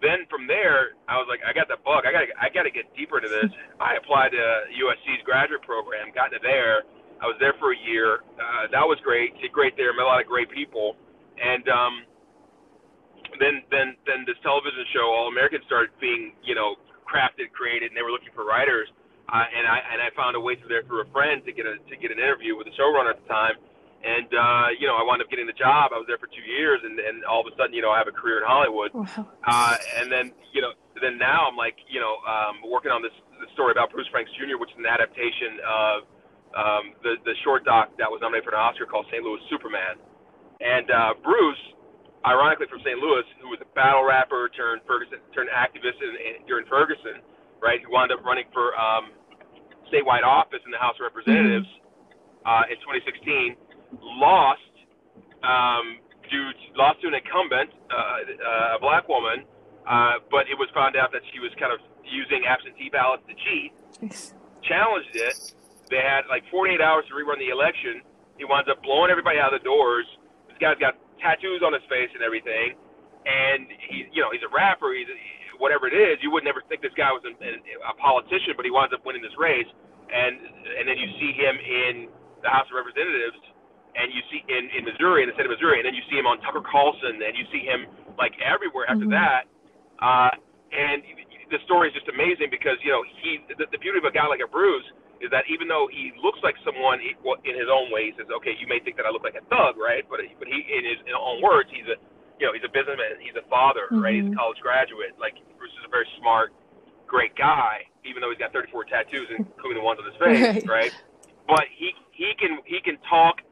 Then 0.04 0.28
from 0.28 0.44
there, 0.44 0.92
I 1.08 1.16
was 1.16 1.24
like, 1.24 1.40
I 1.40 1.56
got 1.56 1.72
the 1.72 1.80
bug. 1.80 2.04
I 2.04 2.12
got 2.12 2.28
I 2.36 2.52
got 2.52 2.68
to 2.68 2.70
get 2.70 2.86
deeper 2.92 3.16
into 3.18 3.32
this. 3.32 3.50
I 3.80 3.96
applied 3.96 4.30
to 4.36 4.44
USC's 4.70 5.24
graduate 5.24 5.64
program, 5.64 6.12
got 6.12 6.30
into 6.30 6.44
there. 6.44 6.84
I 7.20 7.26
was 7.26 7.36
there 7.40 7.54
for 7.58 7.72
a 7.72 7.80
year. 7.88 8.22
Uh, 8.38 8.70
that 8.70 8.86
was 8.86 8.98
great. 9.02 9.34
Did 9.40 9.52
great 9.52 9.76
there. 9.76 9.92
Met 9.92 10.06
a 10.06 10.10
lot 10.10 10.20
of 10.20 10.28
great 10.28 10.50
people. 10.50 10.94
And 11.38 11.64
um, 11.68 11.94
then 13.38 13.62
then 13.70 13.94
then 14.06 14.22
this 14.26 14.38
television 14.42 14.86
show, 14.94 15.06
All 15.10 15.28
American, 15.28 15.60
started 15.66 15.90
being 16.00 16.34
you 16.42 16.54
know 16.54 16.76
crafted, 17.06 17.50
created, 17.54 17.90
and 17.90 17.96
they 17.96 18.02
were 18.02 18.14
looking 18.14 18.34
for 18.34 18.44
writers. 18.44 18.88
Uh, 19.28 19.44
and 19.44 19.66
I 19.66 19.78
and 19.92 19.98
I 20.02 20.08
found 20.14 20.36
a 20.36 20.42
way 20.42 20.56
through 20.56 20.70
there 20.70 20.82
through 20.86 21.06
a 21.06 21.10
friend 21.10 21.42
to 21.46 21.52
get 21.52 21.66
a 21.66 21.78
to 21.78 21.94
get 21.98 22.10
an 22.10 22.18
interview 22.18 22.56
with 22.56 22.66
the 22.66 22.74
showrunner 22.78 23.12
at 23.14 23.20
the 23.22 23.28
time 23.28 23.58
and 24.04 24.30
uh, 24.30 24.66
you 24.78 24.86
know, 24.86 24.94
I 24.94 25.02
wound 25.02 25.22
up 25.22 25.30
getting 25.30 25.46
the 25.46 25.58
job. 25.58 25.90
I 25.90 25.98
was 25.98 26.06
there 26.06 26.22
for 26.22 26.30
two 26.30 26.44
years, 26.46 26.78
and, 26.86 26.98
and 27.02 27.24
all 27.26 27.42
of 27.42 27.50
a 27.50 27.54
sudden, 27.58 27.74
you 27.74 27.82
know, 27.82 27.90
I 27.90 27.98
have 27.98 28.06
a 28.06 28.14
career 28.14 28.38
in 28.38 28.46
Hollywood. 28.46 28.94
Wow. 28.94 29.26
Uh, 29.42 29.76
and 29.98 30.06
then, 30.10 30.30
you 30.54 30.62
know, 30.62 30.70
then 31.02 31.18
now 31.18 31.50
I'm 31.50 31.58
like, 31.58 31.74
you 31.90 31.98
know, 31.98 32.22
um, 32.22 32.62
working 32.62 32.94
on 32.94 33.02
this, 33.02 33.14
this 33.42 33.50
story 33.58 33.74
about 33.74 33.90
Bruce 33.90 34.06
Franks 34.10 34.30
Jr., 34.38 34.54
which 34.54 34.70
is 34.70 34.78
an 34.78 34.86
adaptation 34.86 35.58
of 35.66 36.06
um, 36.56 36.96
the 37.02 37.20
the 37.24 37.34
short 37.44 37.64
doc 37.64 37.92
that 37.98 38.08
was 38.08 38.20
nominated 38.22 38.48
for 38.48 38.54
an 38.56 38.60
Oscar 38.60 38.86
called 38.86 39.06
St. 39.12 39.22
Louis 39.22 39.40
Superman. 39.50 40.00
And 40.58 40.90
uh, 40.90 41.14
Bruce, 41.22 41.62
ironically 42.26 42.66
from 42.66 42.82
St. 42.82 42.98
Louis, 42.98 43.26
who 43.40 43.52
was 43.52 43.60
a 43.62 43.68
battle 43.78 44.02
rapper 44.02 44.50
turned 44.56 44.82
Ferguson 44.86 45.22
turned 45.34 45.50
activist 45.52 46.00
in, 46.02 46.12
in, 46.18 46.32
during 46.48 46.66
Ferguson, 46.66 47.22
right? 47.60 47.78
Who 47.84 47.92
wound 47.92 48.10
up 48.10 48.24
running 48.24 48.48
for 48.50 48.74
um, 48.74 49.14
statewide 49.92 50.24
office 50.24 50.60
in 50.64 50.70
the 50.70 50.80
House 50.80 50.96
of 51.00 51.08
Representatives 51.08 51.68
mm-hmm. 51.68 52.48
uh, 52.48 52.72
in 52.72 52.76
2016 52.80 53.56
lost 54.20 54.60
um, 55.42 56.02
due 56.28 56.48
to, 56.52 56.64
lost 56.76 57.00
to 57.00 57.08
an 57.08 57.16
incumbent, 57.16 57.72
uh, 57.88 57.96
uh, 57.96 58.76
a 58.76 58.80
black 58.80 59.08
woman, 59.08 59.44
uh, 59.88 60.20
but 60.30 60.44
it 60.50 60.56
was 60.58 60.68
found 60.74 60.96
out 60.96 61.12
that 61.12 61.22
she 61.32 61.40
was 61.40 61.50
kind 61.56 61.72
of 61.72 61.80
using 62.04 62.44
absentee 62.44 62.90
ballots 62.92 63.24
to 63.28 63.34
cheat. 63.34 63.72
Challenged 64.62 65.14
it. 65.14 65.54
They 65.90 66.00
had 66.00 66.28
like 66.28 66.44
48 66.52 66.80
hours 66.80 67.04
to 67.08 67.16
rerun 67.16 67.40
the 67.40 67.52
election. 67.52 68.04
He 68.36 68.44
winds 68.44 68.70
up 68.70 68.80
blowing 68.84 69.10
everybody 69.10 69.40
out 69.40 69.52
of 69.52 69.60
the 69.60 69.66
doors. 69.66 70.06
This 70.46 70.58
guy's 70.60 70.78
got 70.78 70.94
tattoos 71.18 71.64
on 71.64 71.74
his 71.74 71.82
face 71.90 72.12
and 72.14 72.22
everything, 72.22 72.78
and 73.26 73.66
he, 73.90 74.06
you 74.14 74.22
know, 74.22 74.30
he's 74.30 74.44
a 74.46 74.52
rapper. 74.54 74.94
He's 74.94 75.10
whatever 75.58 75.90
it 75.90 75.96
is. 75.96 76.22
You 76.22 76.30
would 76.30 76.46
never 76.46 76.62
think 76.70 76.80
this 76.80 76.94
guy 76.94 77.10
was 77.10 77.26
a, 77.26 77.34
a 77.34 77.94
politician, 77.98 78.54
but 78.54 78.62
he 78.62 78.70
winds 78.70 78.94
up 78.94 79.02
winning 79.02 79.22
this 79.22 79.34
race. 79.34 79.66
And 80.08 80.38
and 80.78 80.84
then 80.88 80.96
you 80.96 81.08
see 81.20 81.34
him 81.34 81.58
in 81.58 81.94
the 82.40 82.48
House 82.48 82.70
of 82.70 82.78
Representatives 82.78 83.42
and 83.98 84.14
you 84.14 84.22
see 84.30 84.40
in 84.46 84.70
in 84.78 84.82
Missouri, 84.86 85.26
in 85.26 85.28
the 85.28 85.34
state 85.34 85.44
of 85.44 85.52
Missouri, 85.52 85.82
and 85.82 85.86
then 85.86 85.96
you 85.98 86.06
see 86.06 86.16
him 86.16 86.30
on 86.30 86.38
Tucker 86.40 86.62
Carlson, 86.62 87.18
and 87.18 87.34
you 87.34 87.44
see 87.50 87.66
him 87.66 87.90
like 88.14 88.32
everywhere 88.38 88.86
after 88.86 89.10
mm-hmm. 89.10 89.18
that. 89.18 89.50
Uh, 89.98 90.30
and 90.70 91.02
the 91.50 91.58
story 91.66 91.90
is 91.90 91.94
just 91.98 92.06
amazing 92.06 92.52
because 92.52 92.78
you 92.86 92.94
know 92.94 93.02
he 93.20 93.42
the, 93.58 93.66
the 93.74 93.80
beauty 93.82 93.98
of 93.98 94.06
a 94.06 94.14
guy 94.14 94.30
like 94.30 94.44
a 94.44 94.50
Bruce 94.50 94.86
is 95.18 95.30
that 95.34 95.44
even 95.50 95.66
though 95.66 95.90
he 95.90 96.14
looks 96.22 96.38
like 96.46 96.54
someone 96.62 97.02
in 97.02 97.54
his 97.58 97.66
own 97.66 97.90
way, 97.90 98.10
he 98.10 98.12
says, 98.14 98.30
okay, 98.30 98.54
you 98.54 98.70
may 98.70 98.78
think 98.78 98.94
that 98.96 99.06
I 99.06 99.10
look 99.10 99.26
like 99.26 99.34
a 99.34 99.44
thug, 99.50 99.74
right? 99.74 100.06
But 100.06 100.22
but 100.38 100.46
he 100.46 100.62
in 100.62 100.84
his 100.86 101.02
own 101.10 101.42
words, 101.42 101.70
he's 101.74 101.86
a 101.90 101.98
you 102.38 102.46
know 102.46 102.54
he's 102.54 102.64
a 102.66 102.70
businessman, 102.70 103.18
he's 103.18 103.34
a 103.34 103.46
father, 103.50 103.90
mm-hmm. 103.90 104.02
right? 104.02 104.14
He's 104.14 104.26
a 104.26 104.32
mm-hmm. 104.32 104.38
college 104.38 104.62
graduate. 104.62 105.18
Like 105.18 105.38
Bruce 105.58 105.74
is 105.74 105.84
a 105.86 105.90
very 105.90 106.06
smart, 106.22 106.54
great 107.06 107.34
guy, 107.34 107.90
even 108.06 108.22
though 108.22 108.30
he's 108.30 108.38
got 108.38 108.54
34 108.54 108.86
tattoos, 108.86 109.26
including 109.34 109.78
the 109.82 109.86
ones 109.86 109.98
on 109.98 110.06
his 110.06 110.18
face, 110.22 110.62
right? 110.66 110.92
right? 110.92 110.94
But 111.50 111.66
he 111.74 111.90
he 112.14 112.32
can 112.38 112.62
he 112.62 112.78
can 112.78 112.98
talk 113.10 113.42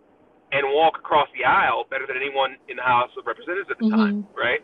and 0.55 0.63
walk 0.71 0.99
across 0.99 1.27
the 1.35 1.43
aisle 1.43 1.85
better 1.91 2.07
than 2.07 2.15
anyone 2.15 2.55
in 2.71 2.79
the 2.79 2.87
House 2.87 3.11
of 3.19 3.27
Representatives 3.27 3.67
at 3.71 3.79
the 3.79 3.91
mm-hmm. 3.91 4.23
time, 4.23 4.27
right? 4.39 4.63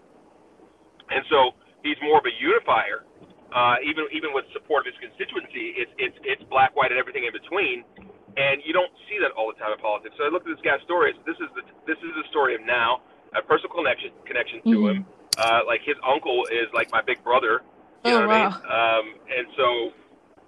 And 1.11 1.25
so 1.29 1.59
he's 1.83 1.99
more 2.03 2.19
of 2.19 2.27
a 2.27 2.35
unifier. 2.39 3.05
Uh, 3.53 3.77
even 3.85 4.09
even 4.17 4.33
with 4.33 4.49
support 4.57 4.89
of 4.89 4.97
his 4.97 4.99
constituency, 5.05 5.77
it's 5.77 5.93
it's 6.01 6.19
it's 6.25 6.43
black, 6.49 6.73
white, 6.73 6.89
and 6.89 6.99
everything 6.99 7.29
in 7.29 7.33
between. 7.37 7.85
And 8.33 8.65
you 8.65 8.73
don't 8.73 8.93
see 9.13 9.21
that 9.21 9.37
all 9.37 9.53
the 9.53 9.59
time 9.61 9.77
in 9.77 9.81
politics. 9.85 10.17
So 10.17 10.25
I 10.25 10.33
looked 10.33 10.49
at 10.49 10.57
this 10.57 10.65
guy's 10.65 10.81
story. 10.89 11.13
This 11.29 11.37
is 11.37 11.53
the 11.53 11.63
this 11.85 12.01
is 12.01 12.13
the 12.17 12.25
story 12.33 12.57
of 12.57 12.65
now 12.65 13.05
a 13.37 13.45
personal 13.45 13.77
connection 13.77 14.11
connection 14.25 14.65
to 14.65 14.77
mm-hmm. 14.81 15.05
him. 15.05 15.07
Uh, 15.37 15.61
like 15.69 15.81
his 15.85 15.97
uncle 16.01 16.49
is 16.49 16.69
like 16.73 16.89
my 16.93 17.05
big 17.05 17.21
brother. 17.25 17.61
You 18.05 18.17
oh, 18.17 18.25
know 18.25 18.27
what 18.27 18.33
wow. 18.33 18.49
I 18.49 18.49
mean? 18.49 18.57
Um, 18.57 19.05
and 19.29 19.47
so 19.57 19.67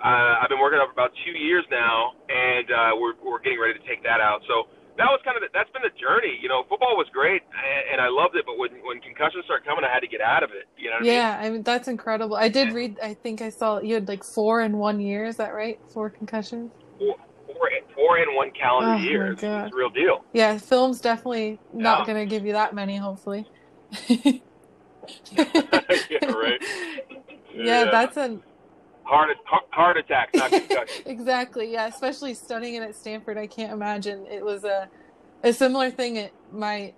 uh, 0.00 0.40
I've 0.40 0.48
been 0.48 0.60
working 0.60 0.80
on 0.80 0.88
for 0.88 0.96
about 0.96 1.12
two 1.24 1.36
years 1.36 1.64
now, 1.70 2.16
and 2.28 2.66
uh, 2.72 2.92
we're 2.96 3.16
we're 3.20 3.40
getting 3.40 3.60
ready 3.60 3.76
to 3.76 3.84
take 3.84 4.02
that 4.04 4.20
out. 4.20 4.40
So 4.48 4.68
that 4.96 5.10
was 5.10 5.20
kind 5.24 5.36
of 5.36 5.42
the, 5.42 5.48
that's 5.52 5.70
been 5.70 5.82
the 5.82 5.94
journey. 5.98 6.38
You 6.40 6.48
know, 6.48 6.62
football 6.68 6.96
was 6.96 7.06
great 7.12 7.42
and, 7.50 7.82
and 7.92 8.00
I 8.00 8.08
loved 8.08 8.36
it, 8.36 8.44
but 8.46 8.58
when 8.58 8.70
when 8.84 9.00
concussions 9.00 9.44
started 9.44 9.66
coming, 9.66 9.84
I 9.84 9.92
had 9.92 10.00
to 10.00 10.08
get 10.08 10.20
out 10.20 10.42
of 10.42 10.50
it. 10.50 10.66
You 10.76 10.90
know. 10.90 10.98
yeah, 11.02 11.36
I 11.38 11.42
mean? 11.42 11.46
I 11.46 11.50
mean 11.54 11.62
that's 11.62 11.88
incredible. 11.88 12.36
I 12.36 12.48
did 12.48 12.72
read. 12.72 12.98
I 13.02 13.14
think 13.14 13.42
I 13.42 13.50
saw 13.50 13.80
you 13.80 13.94
had 13.94 14.08
like 14.08 14.24
four 14.24 14.60
in 14.60 14.76
one 14.76 15.00
year. 15.00 15.24
Is 15.26 15.36
that 15.38 15.54
right? 15.54 15.78
Four 15.92 16.10
concussions. 16.10 16.72
Four, 16.98 17.16
four, 17.46 17.68
four 17.94 18.18
in 18.18 18.34
one 18.34 18.50
calendar 18.52 18.94
Oh, 18.94 18.96
year. 18.98 19.32
It's, 19.32 19.42
a 19.42 19.70
real 19.72 19.90
deal. 19.90 20.24
Yeah, 20.32 20.58
film's 20.58 21.00
definitely 21.00 21.58
not 21.72 22.00
Yeah. 22.00 22.14
going 22.14 22.28
to 22.28 22.30
give 22.30 22.46
you 22.46 22.52
that 22.52 22.74
many. 22.74 22.96
Hopefully. 22.96 23.46
yeah, 24.08 24.38
right. 26.24 26.60
Yeah, 27.56 27.84
that's 27.84 28.16
a 28.16 28.40
heart 29.04 29.28
heart- 29.46 29.64
heart 29.70 29.96
attacks, 29.96 30.34
not 30.34 30.50
concussions. 30.60 31.02
exactly 31.06 31.70
yeah 31.72 31.86
especially 31.86 32.34
studying 32.34 32.74
it 32.74 32.82
at 32.82 32.94
stanford 32.96 33.36
i 33.38 33.46
can't 33.46 33.72
imagine. 33.72 34.26
It 34.30 34.44
was 34.44 34.64
a 34.64 34.88
a 35.42 35.52
similar 35.52 35.90
thing 35.90 36.18
at 36.18 36.32
my 36.52 36.94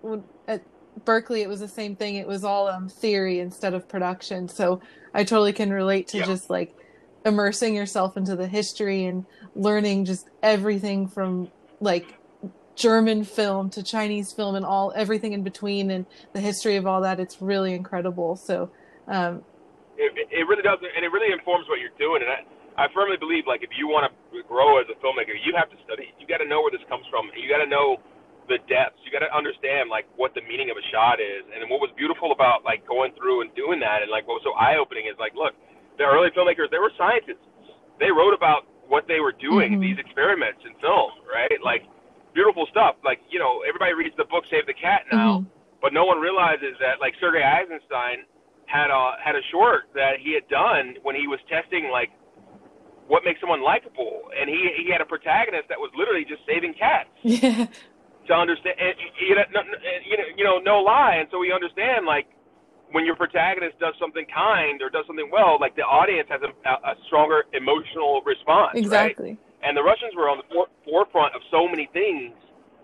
at 0.47 0.63
berkeley 1.05 1.43
it 1.43 1.49
was 1.49 1.61
the 1.61 1.69
same 1.69 1.97
thing. 1.97 2.15
It 2.17 2.27
was 2.27 2.45
all 2.45 2.69
um 2.69 2.89
theory 2.89 3.41
instead 3.41 3.75
of 3.75 3.89
production. 3.89 4.49
So 4.49 4.81
i 5.15 5.25
totally 5.25 5.53
can 5.53 5.71
relate 5.73 6.09
to 6.09 6.19
Yeah. 6.19 6.27
just 6.27 6.49
like 6.51 6.75
immersing 7.25 7.75
yourself 7.75 8.17
into 8.17 8.37
the 8.37 8.47
history 8.47 9.05
and 9.05 9.25
learning 9.55 10.05
just 10.05 10.29
everything 10.43 11.09
from 11.09 11.51
like 11.81 12.15
german 12.77 13.25
film 13.25 13.69
to 13.71 13.83
chinese 13.83 14.33
film 14.33 14.55
and 14.55 14.65
all 14.65 14.93
everything 14.95 15.33
in 15.33 15.43
between 15.43 15.91
and 15.91 16.07
the 16.35 16.41
history 16.41 16.77
of 16.77 16.87
all 16.87 17.01
that. 17.01 17.19
It's 17.19 17.41
really 17.41 17.75
incredible. 17.75 18.37
So 18.37 18.71
um 19.09 19.43
it, 19.99 20.29
it 20.31 20.45
really 20.49 20.63
does, 20.63 20.79
and 20.81 21.03
it 21.05 21.11
really 21.11 21.33
informs 21.33 21.69
what 21.69 21.81
you're 21.81 21.95
doing. 21.99 22.23
And 22.23 22.31
I, 22.31 22.41
I 22.77 22.93
firmly 22.93 23.17
believe, 23.17 23.49
like, 23.49 23.65
if 23.65 23.73
you 23.77 23.89
want 23.89 24.09
to 24.09 24.13
grow 24.45 24.77
as 24.81 24.87
a 24.93 24.97
filmmaker, 25.01 25.33
you 25.33 25.57
have 25.57 25.69
to 25.73 25.79
study. 25.85 26.13
You 26.21 26.29
got 26.29 26.39
to 26.45 26.49
know 26.49 26.61
where 26.61 26.71
this 26.73 26.85
comes 26.89 27.05
from. 27.09 27.29
You 27.33 27.49
got 27.49 27.65
to 27.65 27.71
know 27.71 27.99
the 28.47 28.61
depths. 28.71 29.01
You 29.03 29.11
got 29.11 29.25
to 29.25 29.33
understand, 29.33 29.89
like, 29.91 30.07
what 30.21 30.37
the 30.37 30.45
meaning 30.45 30.69
of 30.71 30.77
a 30.77 30.85
shot 30.93 31.19
is. 31.19 31.43
And 31.51 31.65
what 31.73 31.81
was 31.81 31.91
beautiful 31.97 32.31
about, 32.31 32.63
like, 32.63 32.85
going 32.87 33.17
through 33.17 33.43
and 33.43 33.51
doing 33.57 33.81
that, 33.81 34.05
and 34.05 34.11
like, 34.13 34.29
what 34.29 34.39
was 34.39 34.47
so 34.47 34.55
eye-opening 34.55 35.09
is, 35.09 35.17
like, 35.19 35.35
look, 35.35 35.57
the 35.99 36.05
early 36.05 36.29
filmmakers, 36.37 36.69
they 36.71 36.79
were 36.79 36.93
scientists. 37.01 37.43
They 37.99 38.13
wrote 38.13 38.37
about 38.37 38.69
what 38.87 39.09
they 39.09 39.19
were 39.19 39.33
doing, 39.33 39.77
Mhm. 39.77 39.81
these 39.81 39.99
experiments 39.99 40.63
in 40.63 40.77
film, 40.79 41.11
right? 41.27 41.59
Like, 41.65 41.83
beautiful 42.37 42.69
stuff. 42.71 42.97
Like, 43.03 43.19
you 43.33 43.41
know, 43.41 43.65
everybody 43.67 43.95
reads 43.97 44.15
the 44.21 44.29
book 44.29 44.45
Save 44.53 44.67
the 44.69 44.75
Cat 44.77 45.09
now 45.11 45.41
mhm. 45.41 45.47
but 45.81 45.93
no 45.93 46.05
one 46.05 46.19
realizes 46.21 46.77
that 46.81 47.01
like 47.01 47.15
Sergei 47.21 47.43
Eisenstein 47.43 48.25
had 48.67 48.91
a 48.91 49.13
had 49.23 49.35
a 49.37 49.43
short 49.51 49.89
that 49.95 50.19
he 50.21 50.35
had 50.35 50.47
done 50.49 50.95
when 51.03 51.15
he 51.15 51.27
was 51.27 51.41
testing 51.49 51.91
like 51.91 52.11
what 53.07 53.23
makes 53.25 53.41
someone 53.41 53.63
likable, 53.63 54.31
and 54.39 54.51
he 54.51 54.71
he 54.83 54.91
had 54.91 55.01
a 55.01 55.07
protagonist 55.07 55.69
that 55.69 55.79
was 55.79 55.91
literally 55.97 56.25
just 56.25 56.43
saving 56.47 56.75
cats 56.75 57.09
yeah 57.23 57.67
to 58.27 58.35
understand. 58.35 58.75
And, 58.81 58.95
you 59.23 59.35
know, 59.37 59.47
no, 59.55 59.61
no- 59.63 59.79
you 60.05 60.17
know, 60.19 60.25
you 60.37 60.45
know, 60.45 60.59
no 60.59 60.83
lie, 60.83 61.17
and 61.23 61.29
so 61.31 61.39
we 61.39 61.53
understand 61.53 62.07
like 62.07 62.27
when 62.91 63.05
your 63.05 63.17
protagonist 63.17 63.79
does 63.79 63.95
something 63.99 64.27
kind 64.33 64.83
or 64.83 64.91
does 64.91 65.07
something 65.07 65.31
well, 65.31 65.59
like 65.61 65.75
the 65.75 65.83
audience 65.83 66.29
has 66.31 66.41
a, 66.43 66.51
a 66.71 66.95
stronger 67.07 67.45
emotional 67.53 68.23
response, 68.27 68.75
right? 68.75 69.11
exactly 69.11 69.39
and 69.63 69.77
the 69.77 69.83
Russians 69.83 70.15
were 70.15 70.29
on 70.29 70.39
the 70.39 70.47
for- 70.53 70.71
forefront 70.85 71.35
of 71.35 71.43
so 71.51 71.67
many 71.67 71.89
things 71.93 72.33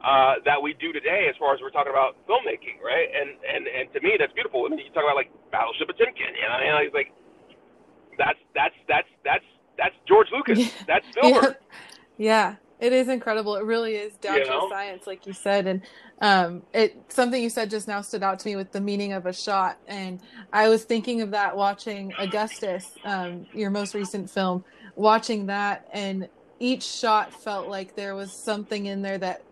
uh, 0.05 0.35
that 0.45 0.61
we 0.63 0.75
do 0.75 0.93
today, 0.93 1.27
as 1.31 1.37
far 1.39 1.55
as 1.55 1.61
we're 1.61 1.71
talking 1.71 1.93
about 1.93 2.17
filmmaking, 2.27 2.83
right? 2.85 3.09
And 3.15 3.31
and 3.47 3.67
and 3.67 3.93
to 3.95 4.01
me, 4.01 4.17
that's 4.19 4.33
beautiful. 4.33 4.67
I 4.67 4.71
mean, 4.71 4.81
you 4.81 4.93
talk 4.93 5.05
about 5.05 5.17
like 5.17 5.31
Battleship 5.51 5.89
Potemkin, 5.89 6.35
you 6.35 6.43
know, 6.49 6.59
know, 6.59 6.79
it's 6.83 6.95
like 6.95 7.13
that's 8.19 8.39
that's 8.55 8.75
that's 8.89 9.09
that's 9.25 9.45
that's 9.79 9.95
George 10.09 10.29
Lucas, 10.33 10.59
Yeah. 10.59 10.69
that's 10.87 11.07
Spielberg. 11.17 11.57
Yeah, 12.19 12.57
it 12.79 12.93
is 12.93 13.09
incredible. 13.09 13.57
It 13.57 13.65
really 13.65 13.95
is 13.95 14.17
down 14.19 14.37
You 14.39 14.45
to 14.45 14.51
know? 14.51 14.69
science, 14.71 15.07
like 15.07 15.27
you 15.27 15.33
said. 15.33 15.67
And 15.67 15.83
um, 16.21 16.63
it 16.75 16.97
something 17.09 17.43
you 17.43 17.51
said 17.51 17.71
just 17.71 17.89
now 17.89 18.01
stood 18.03 18.23
out 18.23 18.39
to 18.41 18.49
me 18.49 18.57
with 18.57 18.73
the 18.73 18.81
meaning 18.81 19.13
of 19.13 19.27
a 19.27 19.33
shot. 19.33 19.79
And 19.87 20.21
I 20.53 20.69
was 20.69 20.85
thinking 20.85 21.23
of 21.23 21.31
that 21.33 21.57
watching 21.57 22.15
Augustus, 22.19 22.99
um, 23.05 23.47
your 23.53 23.71
most 23.71 23.95
recent 23.95 24.31
film, 24.31 24.65
watching 24.95 25.47
that, 25.47 25.87
and 25.93 26.29
each 26.61 26.85
shot 26.85 27.35
felt 27.35 27.69
like 27.69 27.95
there 27.97 28.15
was 28.15 28.33
something 28.33 28.87
in 28.87 29.03
there 29.03 29.19
that 29.19 29.43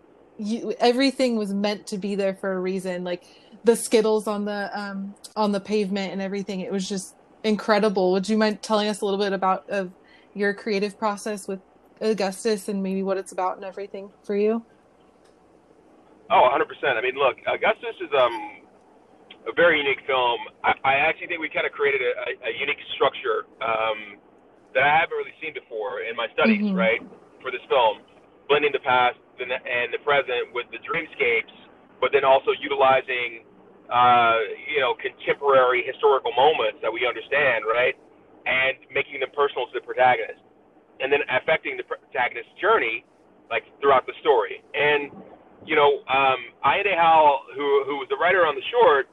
you, 0.41 0.75
everything 0.81 1.37
was 1.37 1.55
meant 1.55 1.89
to 1.89 1.99
be 1.99 2.17
there 2.17 2.37
for 2.37 2.53
a 2.53 2.61
reason. 2.61 3.05
Like 3.05 3.25
the 3.65 3.77
skittles 3.77 4.29
on 4.29 4.47
the 4.47 4.71
um, 4.79 5.17
on 5.37 5.53
the 5.53 5.61
pavement 5.61 6.13
and 6.13 6.23
everything. 6.23 6.61
It 6.61 6.73
was 6.73 6.89
just 6.89 7.17
incredible. 7.45 8.13
Would 8.13 8.29
you 8.29 8.39
mind 8.39 8.63
telling 8.63 8.89
us 8.89 9.03
a 9.03 9.07
little 9.07 9.21
bit 9.21 9.35
about 9.35 9.63
of 9.71 9.93
your 10.35 10.55
creative 10.55 10.99
process 10.99 11.49
with 11.49 11.61
Augustus 12.03 12.69
and 12.69 12.83
maybe 12.83 13.03
what 13.03 13.19
it's 13.19 13.33
about 13.33 13.57
and 13.57 13.65
everything 13.67 14.13
for 14.25 14.37
you? 14.37 14.67
Oh, 16.31 16.49
100%. 16.53 16.65
I 16.97 17.03
mean, 17.03 17.17
look, 17.17 17.37
Augustus 17.47 17.97
is 18.03 18.11
um 18.19 18.63
a 19.49 19.55
very 19.57 19.79
unique 19.81 20.03
film. 20.07 20.41
I, 20.65 20.73
I 20.85 20.95
actually 21.09 21.29
think 21.33 21.41
we 21.41 21.49
kind 21.49 21.67
of 21.67 21.73
created 21.73 22.03
a, 22.05 22.13
a, 22.29 22.31
a 22.51 22.53
unique 22.61 22.81
structure 22.97 23.49
um, 23.65 24.21
that 24.77 24.85
I 24.85 24.93
haven't 25.01 25.17
really 25.17 25.37
seen 25.41 25.55
before 25.57 26.05
in 26.05 26.17
my 26.17 26.29
studies, 26.37 26.67
Mhm. 26.69 26.77
right, 26.77 27.01
for 27.41 27.51
this 27.51 27.65
film, 27.73 28.05
blending 28.49 28.73
the 28.73 28.85
past 28.85 29.17
and 29.41 29.51
the, 29.51 29.59
and 29.61 29.89
the 29.93 30.01
present 30.05 30.53
with 30.53 30.69
the 30.71 30.81
dreamscapes, 30.85 31.53
but 32.01 32.13
then 32.13 32.25
also 32.25 32.53
utilizing, 32.61 33.45
uh, 33.89 34.39
you 34.71 34.81
know, 34.81 34.95
contemporary 34.97 35.85
historical 35.85 36.33
moments 36.37 36.81
that 36.81 36.93
we 36.93 37.05
understand, 37.05 37.65
right, 37.69 37.97
and 38.47 38.77
making 38.93 39.21
them 39.21 39.33
personal 39.37 39.67
to 39.69 39.75
the 39.77 39.85
protagonist, 39.85 40.41
and 41.01 41.13
then 41.13 41.21
affecting 41.29 41.77
the 41.77 41.85
protagonist's 41.85 42.53
journey, 42.61 43.05
like 43.51 43.65
throughout 43.81 44.07
the 44.07 44.17
story. 44.21 44.63
And 44.73 45.13
you 45.67 45.77
know, 45.77 46.01
um, 46.09 46.41
Ida 46.65 46.97
Howell, 46.97 47.53
who 47.57 47.85
who 47.85 48.01
was 48.01 48.09
the 48.09 48.17
writer 48.17 48.47
on 48.49 48.57
the 48.57 48.65
short, 48.73 49.13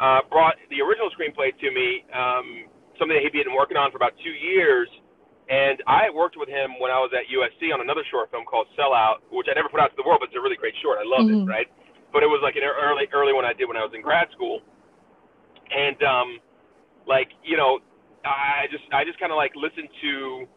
uh, 0.00 0.20
brought 0.28 0.60
the 0.68 0.84
original 0.84 1.08
screenplay 1.16 1.56
to 1.56 1.68
me, 1.72 2.04
um, 2.12 2.68
something 3.00 3.16
that 3.16 3.24
he'd 3.24 3.32
been 3.32 3.56
working 3.56 3.76
on 3.76 3.88
for 3.90 3.96
about 3.96 4.12
two 4.20 4.32
years. 4.32 4.88
And 5.48 5.78
I 5.86 6.10
worked 6.10 6.36
with 6.36 6.48
him 6.50 6.74
when 6.82 6.90
I 6.90 6.98
was 6.98 7.14
at 7.14 7.30
USC 7.30 7.70
on 7.72 7.80
another 7.80 8.02
short 8.10 8.30
film 8.34 8.44
called 8.44 8.66
Sellout, 8.74 9.22
which 9.30 9.46
I 9.46 9.54
never 9.54 9.68
put 9.70 9.78
out 9.78 9.94
to 9.94 9.98
the 9.98 10.02
world, 10.02 10.18
but 10.18 10.30
it's 10.30 10.38
a 10.38 10.42
really 10.42 10.58
great 10.58 10.74
short. 10.82 10.98
I 10.98 11.06
love 11.06 11.30
Mhm. 11.30 11.46
it, 11.46 11.46
right? 11.46 11.68
But 12.12 12.22
it 12.22 12.26
was 12.26 12.42
like 12.42 12.56
an 12.56 12.64
early 12.64 13.06
early 13.12 13.32
one 13.32 13.44
I 13.44 13.52
did 13.52 13.66
when 13.68 13.76
I 13.76 13.84
was 13.84 13.94
in 13.94 14.02
grad 14.02 14.30
school. 14.32 14.62
And 15.70 16.02
um, 16.02 16.40
like 17.06 17.30
you 17.44 17.56
know, 17.56 17.80
I 18.24 18.66
just 18.70 18.84
I 18.92 19.04
just 19.04 19.18
kind 19.20 19.30
of 19.30 19.36
like 19.36 19.54
listened 19.54 19.88
to 20.02 20.48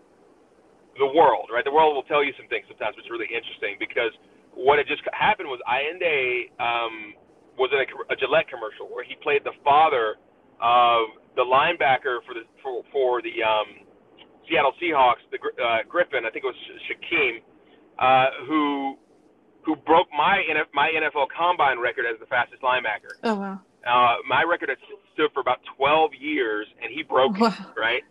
the 0.98 1.06
world, 1.06 1.50
right? 1.54 1.64
The 1.64 1.72
world 1.72 1.96
will 1.96 2.04
tell 2.10 2.24
you 2.24 2.34
some 2.38 2.48
things 2.50 2.66
sometimes, 2.68 2.96
which 2.98 3.06
is 3.06 3.12
really 3.12 3.30
interesting 3.30 3.78
because 3.80 4.12
what 4.56 4.80
had 4.80 4.88
just 4.88 5.04
happened 5.14 5.48
was 5.50 5.62
Allende 5.70 6.50
um, 6.60 7.14
was 7.58 7.70
in 7.72 7.80
a, 7.80 7.88
a 8.12 8.16
Gillette 8.18 8.50
commercial 8.50 8.90
where 8.90 9.04
he 9.06 9.16
played 9.22 9.44
the 9.46 9.54
father 9.64 10.18
of 10.62 11.14
the 11.36 11.46
linebacker 11.46 12.20
for 12.26 12.34
the 12.34 12.44
for, 12.64 12.84
for 12.92 13.22
the 13.22 13.44
um, 13.44 13.86
Seattle 14.48 14.74
Seahawks, 14.82 15.24
the 15.32 15.38
uh, 15.62 15.84
Griffin, 15.88 16.26
I 16.26 16.30
think 16.32 16.46
it 16.46 16.48
was 16.48 16.56
Sha- 16.68 16.94
Shaquem, 16.94 17.42
uh, 18.00 18.46
who 18.48 18.96
who 19.66 19.76
broke 19.76 20.08
my 20.16 20.42
NF, 20.50 20.66
my 20.74 20.90
NFL 20.90 21.28
Combine 21.36 21.80
record 21.80 22.06
as 22.06 22.20
the 22.20 22.26
fastest 22.28 22.62
linebacker. 22.62 23.14
Oh 23.24 23.36
wow. 23.36 23.60
Uh, 23.86 24.16
my 24.28 24.44
record 24.44 24.70
had 24.70 24.78
stood 25.14 25.32
for 25.34 25.40
about 25.42 25.60
12 25.78 26.12
years, 26.20 26.68
and 26.82 26.92
he 26.94 27.04
broke 27.04 27.36
it 27.38 27.42
right? 27.78 28.04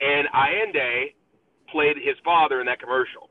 And 0.00 0.28
Allende 0.34 1.14
played 1.70 1.96
his 1.96 2.16
father 2.24 2.60
in 2.60 2.66
that 2.66 2.80
commercial, 2.80 3.30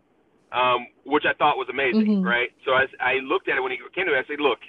um, 0.52 0.88
which 1.06 1.24
I 1.26 1.34
thought 1.38 1.58
was 1.58 1.68
amazing, 1.70 2.22
Mhm. 2.22 2.26
right? 2.26 2.50
So 2.66 2.72
I, 2.74 2.86
I 3.00 3.14
looked 3.26 3.48
at 3.50 3.58
it 3.58 3.62
when 3.62 3.72
he 3.72 3.78
came 3.94 4.06
to 4.06 4.12
me. 4.12 4.18
I 4.18 4.24
said, 4.28 4.40
"Look, 4.40 4.60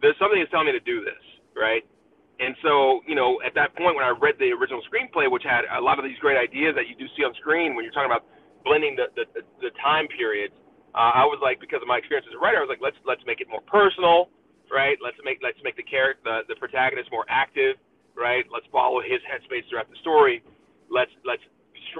there's 0.00 0.16
something 0.18 0.38
that's 0.38 0.50
telling 0.50 0.66
me 0.66 0.72
to 0.72 0.80
do 0.80 1.04
this, 1.04 1.20
right?" 1.56 1.84
And 2.40 2.56
so, 2.66 3.00
you 3.06 3.14
know, 3.14 3.38
at 3.46 3.54
that 3.54 3.76
point 3.78 3.94
when 3.94 4.02
I 4.02 4.10
read 4.10 4.34
the 4.42 4.50
original 4.50 4.82
screenplay, 4.90 5.30
which 5.30 5.46
had 5.46 5.62
a 5.70 5.78
lot 5.80 6.02
of 6.02 6.04
these 6.04 6.18
great 6.18 6.34
ideas 6.34 6.74
that 6.74 6.90
you 6.90 6.98
do 6.98 7.06
see 7.14 7.22
on 7.22 7.30
screen 7.38 7.74
when 7.78 7.86
you're 7.86 7.94
talking 7.94 8.10
about 8.10 8.26
blending 8.66 8.98
the 8.98 9.06
the, 9.14 9.24
the 9.62 9.70
time 9.78 10.10
periods, 10.10 10.54
uh, 10.94 11.14
I 11.14 11.26
was 11.26 11.38
like, 11.42 11.62
because 11.62 11.78
of 11.78 11.86
my 11.86 11.98
experience 11.98 12.26
as 12.26 12.34
a 12.34 12.42
writer, 12.42 12.58
I 12.58 12.66
was 12.66 12.72
like, 12.74 12.82
let's 12.82 12.98
let's 13.06 13.22
make 13.26 13.38
it 13.38 13.46
more 13.46 13.62
personal, 13.70 14.34
right? 14.66 14.98
Let's 14.98 15.18
make 15.22 15.38
let's 15.46 15.58
make 15.62 15.78
the 15.78 15.86
character 15.86 16.22
the, 16.26 16.54
the 16.54 16.56
protagonist 16.58 17.10
more 17.14 17.26
active, 17.30 17.78
right? 18.18 18.42
Let's 18.50 18.66
follow 18.74 18.98
his 18.98 19.22
headspace 19.30 19.66
throughout 19.70 19.86
the 19.86 19.98
story. 20.02 20.42
Let's 20.90 21.14
let's 21.22 21.42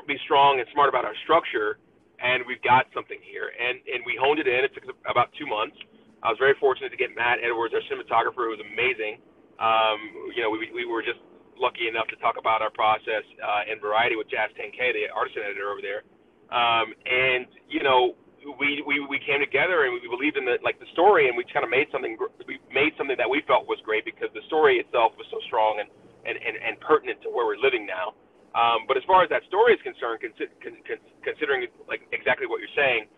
be 0.07 0.19
strong 0.27 0.59
and 0.59 0.67
smart 0.75 0.91
about 0.91 1.07
our 1.07 1.15
structure, 1.23 1.79
and 2.19 2.43
we've 2.47 2.63
got 2.67 2.91
something 2.91 3.19
here. 3.23 3.55
And 3.55 3.79
and 3.87 4.03
we 4.03 4.19
honed 4.19 4.43
it 4.43 4.51
in. 4.51 4.67
It 4.67 4.75
took 4.75 4.91
about 5.07 5.31
two 5.39 5.47
months. 5.47 5.79
I 6.23 6.31
was 6.31 6.39
very 6.43 6.59
fortunate 6.59 6.91
to 6.91 6.99
get 6.99 7.15
Matt 7.15 7.39
Edwards, 7.39 7.75
our 7.75 7.85
cinematographer, 7.87 8.49
who 8.49 8.57
was 8.57 8.63
amazing. 8.67 9.23
Um, 9.59 10.33
you 10.35 10.43
know, 10.43 10.51
we 10.51 10.71
we 10.75 10.85
were 10.85 11.03
just 11.03 11.21
lucky 11.59 11.87
enough 11.87 12.11
to 12.11 12.17
talk 12.19 12.35
about 12.39 12.63
our 12.63 12.71
process 12.75 13.23
uh, 13.39 13.71
in 13.71 13.79
Variety 13.79 14.17
with 14.19 14.27
Jazz 14.27 14.51
Tangcay, 14.59 14.91
the 14.93 15.07
artisan 15.15 15.47
editor 15.47 15.71
over 15.71 15.83
there. 15.83 16.03
Um, 16.51 16.95
and 17.07 17.47
you 17.71 17.83
know, 17.83 18.19
we, 18.59 18.83
we 18.85 19.01
we 19.07 19.19
came 19.25 19.41
together 19.41 19.87
and 19.89 19.95
we 19.97 20.05
believed 20.11 20.37
in 20.37 20.45
the 20.45 20.59
like 20.63 20.79
the 20.79 20.91
story, 20.93 21.29
and 21.31 21.37
we 21.37 21.47
kind 21.49 21.65
of 21.65 21.71
made 21.71 21.89
something. 21.91 22.19
We 22.47 22.61
made 22.75 22.93
something 22.99 23.17
that 23.17 23.31
we 23.31 23.43
felt 23.47 23.67
was 23.67 23.81
great 23.87 24.05
because 24.05 24.29
the 24.35 24.45
story 24.47 24.83
itself 24.83 25.17
was 25.17 25.27
so 25.31 25.39
strong 25.47 25.81
and 25.81 25.89
and 26.27 26.37
and, 26.37 26.57
and 26.61 26.75
pertinent 26.83 27.23
to 27.25 27.31
where 27.31 27.47
we're 27.47 27.61
living 27.61 27.87
now. 27.87 28.19
Um, 28.55 28.87
but 28.87 28.95
as 28.95 29.03
far 29.03 29.27
as 29.27 29.29
that 29.35 29.43
story 29.51 29.75
is 29.75 29.83
concerned, 29.83 30.23
consi- 30.23 30.55
con, 30.63 30.79
con, 30.87 30.99
considering 31.27 31.67
like 31.91 32.07
exactly 32.15 32.47
what 32.47 32.63
you're 32.63 32.77
saying, 32.79 33.11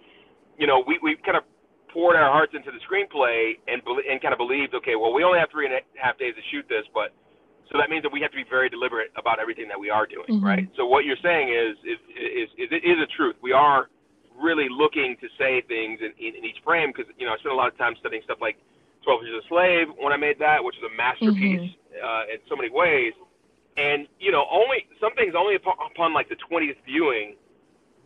you 0.56 0.66
know, 0.66 0.80
we 0.86 0.96
we 1.02 1.16
kind 1.26 1.36
of 1.36 1.44
poured 1.96 2.14
our 2.14 2.28
hearts 2.28 2.52
into 2.52 2.68
the 2.68 2.80
screenplay 2.84 3.56
and 3.72 3.80
and 3.80 4.20
kind 4.20 4.36
of 4.36 4.38
believed, 4.38 4.74
okay, 4.74 4.96
well, 5.00 5.16
we 5.16 5.24
only 5.24 5.40
have 5.40 5.48
three 5.48 5.64
and 5.64 5.72
a 5.72 5.80
half 5.96 6.18
days 6.18 6.34
to 6.36 6.44
shoot 6.52 6.68
this, 6.68 6.84
but 6.92 7.16
so 7.72 7.80
that 7.80 7.88
means 7.88 8.04
that 8.04 8.12
we 8.12 8.20
have 8.20 8.30
to 8.30 8.36
be 8.36 8.44
very 8.44 8.68
deliberate 8.68 9.08
about 9.16 9.40
everything 9.40 9.66
that 9.72 9.80
we 9.80 9.88
are 9.88 10.04
doing, 10.04 10.28
mm-hmm. 10.28 10.44
right? 10.44 10.68
So 10.76 10.84
what 10.84 11.08
you're 11.08 11.20
saying 11.24 11.48
is 11.48 11.72
is 11.88 11.98
is, 12.12 12.48
is 12.60 12.68
it 12.68 12.84
is 12.84 13.00
a 13.00 13.08
truth. 13.16 13.36
We 13.40 13.56
are 13.56 13.88
really 14.36 14.68
looking 14.68 15.16
to 15.24 15.28
say 15.40 15.64
things 15.64 16.04
in, 16.04 16.12
in, 16.20 16.36
in 16.36 16.44
each 16.44 16.60
frame 16.62 16.92
because 16.92 17.08
you 17.16 17.24
know 17.24 17.32
I 17.32 17.40
spent 17.40 17.56
a 17.56 17.56
lot 17.56 17.72
of 17.72 17.78
time 17.80 17.96
studying 17.98 18.20
stuff 18.28 18.44
like 18.44 18.60
Twelve 19.00 19.24
Years 19.24 19.40
a 19.40 19.48
Slave 19.48 19.88
when 19.96 20.12
I 20.12 20.20
made 20.20 20.36
that, 20.44 20.60
which 20.62 20.76
is 20.76 20.84
a 20.84 20.94
masterpiece 20.94 21.64
mm-hmm. 21.64 22.04
uh, 22.04 22.28
in 22.28 22.44
so 22.44 22.60
many 22.60 22.68
ways. 22.68 23.16
And 23.80 24.04
you 24.20 24.30
know, 24.36 24.44
only 24.52 24.84
some 25.00 25.16
things 25.16 25.32
only 25.32 25.56
upon, 25.56 25.80
upon 25.80 26.12
like 26.12 26.28
the 26.28 26.36
20th 26.36 26.76
viewing 26.84 27.36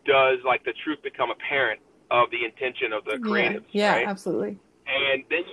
does 0.05 0.39
like 0.47 0.63
the 0.63 0.73
truth 0.83 1.03
become 1.03 1.29
apparent 1.29 1.79
of 2.11 2.29
the 2.29 2.43
intention 2.43 2.91
of 2.91 3.05
the 3.05 3.17
creatives. 3.17 3.65
Yeah, 3.71 3.95
yeah 3.95 3.95
right? 3.95 4.07
absolutely. 4.07 4.59
And 4.85 5.23
then 5.31 5.43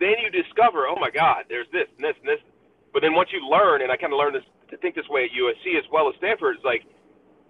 then 0.00 0.18
you 0.20 0.28
discover, 0.28 0.86
oh 0.90 0.98
my 0.98 1.10
God, 1.10 1.44
there's 1.48 1.70
this 1.72 1.86
and 1.96 2.04
this 2.04 2.16
and 2.20 2.28
this 2.28 2.42
but 2.94 3.02
then 3.02 3.12
once 3.12 3.30
you 3.32 3.44
learn, 3.44 3.82
and 3.82 3.90
I 3.90 3.96
kind 3.96 4.12
of 4.12 4.18
learned 4.18 4.36
this 4.36 4.46
to 4.70 4.76
think 4.78 4.94
this 4.94 5.08
way 5.10 5.24
at 5.24 5.30
USC 5.34 5.76
as 5.76 5.84
well 5.92 6.08
as 6.08 6.14
Stanford, 6.18 6.56
it's 6.56 6.64
like 6.64 6.86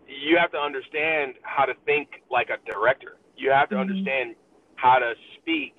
you 0.09 0.39
have 0.41 0.51
to 0.53 0.59
understand 0.59 1.35
how 1.43 1.67
to 1.67 1.75
think 1.85 2.25
like 2.31 2.49
a 2.49 2.57
director. 2.65 3.19
You 3.37 3.51
have 3.51 3.69
to 3.69 3.77
mm-hmm. 3.77 3.93
understand 3.93 4.37
how 4.77 4.99
to 4.99 5.13
speak 5.37 5.77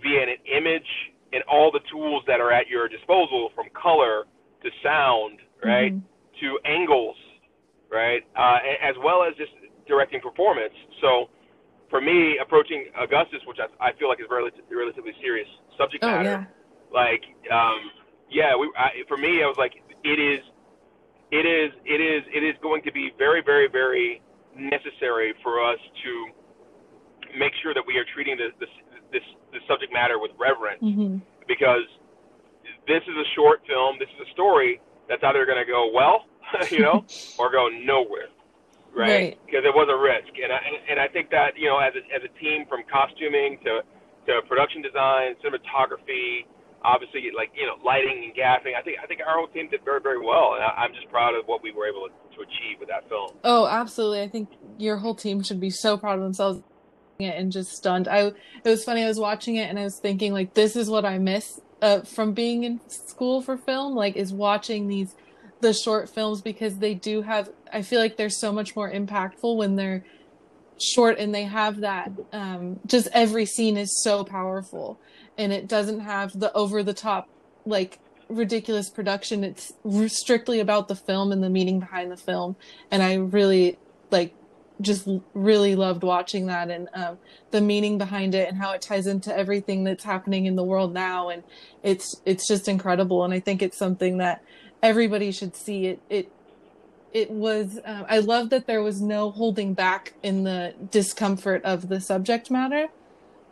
via 0.00 0.22
an 0.22 0.38
image 0.46 0.86
and 1.32 1.42
all 1.50 1.72
the 1.72 1.80
tools 1.90 2.22
that 2.28 2.40
are 2.40 2.52
at 2.52 2.68
your 2.68 2.88
disposal, 2.88 3.50
from 3.54 3.66
color 3.74 4.24
to 4.62 4.70
sound, 4.82 5.40
right, 5.64 5.92
mm-hmm. 5.92 6.46
to 6.46 6.58
angles, 6.64 7.16
right, 7.90 8.22
uh, 8.38 8.58
as 8.82 8.94
well 9.02 9.24
as 9.24 9.34
just 9.36 9.50
directing 9.86 10.20
performance. 10.20 10.74
So 11.00 11.28
for 11.90 12.00
me, 12.00 12.38
approaching 12.40 12.86
Augustus, 12.96 13.40
which 13.46 13.58
I, 13.58 13.66
I 13.84 13.92
feel 13.98 14.08
like 14.08 14.20
is 14.20 14.26
a 14.30 14.34
relatively, 14.34 14.74
relatively 14.74 15.12
serious 15.20 15.48
subject 15.76 16.04
oh, 16.04 16.08
matter, 16.08 16.46
yeah. 16.46 16.94
like 16.94 17.22
um, 17.50 17.90
yeah, 18.30 18.56
we, 18.56 18.70
I, 18.78 19.02
for 19.08 19.16
me, 19.16 19.42
I 19.42 19.46
was 19.46 19.58
like, 19.58 19.74
it 20.04 20.18
is, 20.18 20.40
it 21.30 21.44
is, 21.44 21.74
it 21.84 22.00
is, 22.00 22.22
it 22.32 22.42
is 22.46 22.54
going 22.62 22.82
to 22.82 22.92
be 22.92 23.10
very, 23.18 23.42
very, 23.44 23.68
very 23.68 24.22
necessary 24.56 25.34
for 25.42 25.62
us 25.62 25.78
to 26.04 27.38
make 27.38 27.52
sure 27.62 27.74
that 27.74 27.82
we 27.86 27.96
are 27.98 28.06
treating 28.14 28.36
this 28.36 28.54
this 28.58 28.70
this, 29.12 29.22
this 29.52 29.62
subject 29.66 29.92
matter 29.92 30.18
with 30.18 30.30
reverence, 30.38 30.82
mm-hmm. 30.82 31.18
because 31.48 31.82
this 32.86 33.02
is 33.02 33.16
a 33.18 33.26
short 33.34 33.60
film, 33.66 33.96
this 33.98 34.08
is 34.14 34.28
a 34.28 34.30
story 34.32 34.80
that's 35.08 35.22
either 35.24 35.44
going 35.44 35.58
to 35.58 35.66
go 35.66 35.90
well, 35.92 36.26
you 36.70 36.78
know, 36.78 37.04
or 37.38 37.50
go 37.50 37.68
nowhere, 37.68 38.30
right? 38.94 39.38
Because 39.46 39.64
it 39.64 39.74
was 39.74 39.88
a 39.88 39.98
risk, 39.98 40.32
and 40.42 40.52
I 40.52 40.60
and 40.90 40.98
I 41.00 41.08
think 41.08 41.30
that 41.30 41.56
you 41.56 41.68
know, 41.68 41.78
as 41.78 41.94
a, 41.94 42.02
as 42.14 42.22
a 42.22 42.32
team 42.40 42.66
from 42.68 42.82
costuming 42.90 43.58
to 43.64 43.82
to 44.26 44.42
production 44.48 44.82
design, 44.82 45.34
cinematography 45.42 46.46
obviously 46.82 47.28
like 47.36 47.50
you 47.54 47.66
know 47.66 47.76
lighting 47.84 48.24
and 48.24 48.34
gaffing. 48.34 48.76
I 48.78 48.82
think 48.82 48.98
I 49.02 49.06
think 49.06 49.20
our 49.26 49.36
whole 49.36 49.48
team 49.48 49.68
did 49.70 49.84
very 49.84 50.00
very 50.00 50.20
well, 50.20 50.54
and 50.54 50.64
I, 50.64 50.84
am 50.84 50.92
just 50.94 51.08
proud 51.10 51.34
of 51.34 51.46
what 51.46 51.62
we 51.62 51.72
were 51.72 51.86
able 51.86 52.08
to 52.08 52.40
achieve 52.40 52.80
with 52.80 52.88
that 52.88 53.08
film. 53.08 53.32
Oh, 53.44 53.66
absolutely! 53.66 54.22
I 54.22 54.28
think 54.28 54.48
your 54.78 54.96
whole 54.96 55.14
team 55.14 55.42
should 55.42 55.60
be 55.60 55.70
so 55.70 55.96
proud 55.96 56.18
of 56.18 56.24
themselves 56.24 56.62
and 57.18 57.52
just 57.52 57.72
stunned. 57.72 58.08
I 58.08 58.26
it 58.28 58.34
was 58.64 58.84
funny. 58.84 59.02
I 59.02 59.08
was 59.08 59.20
watching 59.20 59.56
it 59.56 59.68
and 59.68 59.78
I 59.78 59.84
was 59.84 59.98
thinking 59.98 60.32
like 60.32 60.54
this 60.54 60.76
is 60.76 60.88
what 60.88 61.04
I 61.04 61.18
miss 61.18 61.60
uh, 61.82 62.00
from 62.02 62.32
being 62.32 62.64
in 62.64 62.80
school 62.88 63.42
for 63.42 63.56
film. 63.56 63.94
Like 63.94 64.16
is 64.16 64.32
watching 64.32 64.88
these 64.88 65.14
the 65.60 65.72
short 65.72 66.08
films 66.08 66.40
because 66.42 66.78
they 66.78 66.94
do 66.94 67.22
have. 67.22 67.50
I 67.72 67.82
feel 67.82 68.00
like 68.00 68.16
they're 68.16 68.30
so 68.30 68.52
much 68.52 68.74
more 68.74 68.90
impactful 68.90 69.56
when 69.56 69.76
they're 69.76 70.04
short 70.80 71.18
and 71.18 71.34
they 71.34 71.44
have 71.44 71.80
that 71.80 72.10
um 72.32 72.80
just 72.86 73.06
every 73.12 73.44
scene 73.44 73.76
is 73.76 74.02
so 74.02 74.24
powerful 74.24 74.98
and 75.36 75.52
it 75.52 75.68
doesn't 75.68 76.00
have 76.00 76.40
the 76.40 76.50
over 76.54 76.82
the 76.82 76.94
top 76.94 77.28
like 77.66 77.98
ridiculous 78.30 78.88
production. 78.88 79.44
It's 79.44 79.72
strictly 80.06 80.60
about 80.60 80.88
the 80.88 80.94
film 80.94 81.32
and 81.32 81.42
the 81.42 81.50
meaning 81.50 81.80
behind 81.80 82.10
the 82.10 82.16
film. 82.16 82.56
And 82.90 83.02
i 83.02 83.14
really 83.14 83.78
like 84.10 84.34
just 84.80 85.06
really 85.34 85.74
loved 85.74 86.02
watching 86.02 86.46
that 86.46 86.70
and 86.70 86.88
um, 86.94 87.18
the 87.50 87.60
meaning 87.60 87.98
behind 87.98 88.34
it 88.34 88.48
and 88.48 88.56
how 88.56 88.72
it 88.72 88.80
ties 88.80 89.06
into 89.06 89.36
everything 89.36 89.84
that's 89.84 90.04
happening 90.04 90.46
in 90.46 90.56
the 90.56 90.64
world 90.64 90.94
now. 90.94 91.28
And 91.28 91.42
it's 91.82 92.20
it's 92.24 92.46
just 92.48 92.68
incredible. 92.68 93.24
And 93.24 93.34
i 93.34 93.40
think 93.40 93.62
it's 93.62 93.76
something 93.76 94.18
that 94.18 94.42
everybody 94.82 95.32
should 95.32 95.56
see 95.56 95.86
it. 95.86 96.00
It 96.08 96.32
it 97.12 97.30
was 97.30 97.78
uh, 97.84 98.04
i 98.08 98.18
love 98.18 98.50
that 98.50 98.66
there 98.66 98.82
was 98.82 99.00
no 99.00 99.30
holding 99.30 99.74
back 99.74 100.14
in 100.22 100.44
the 100.44 100.74
discomfort 100.90 101.64
of 101.64 101.88
the 101.88 102.00
subject 102.00 102.50
matter. 102.50 102.86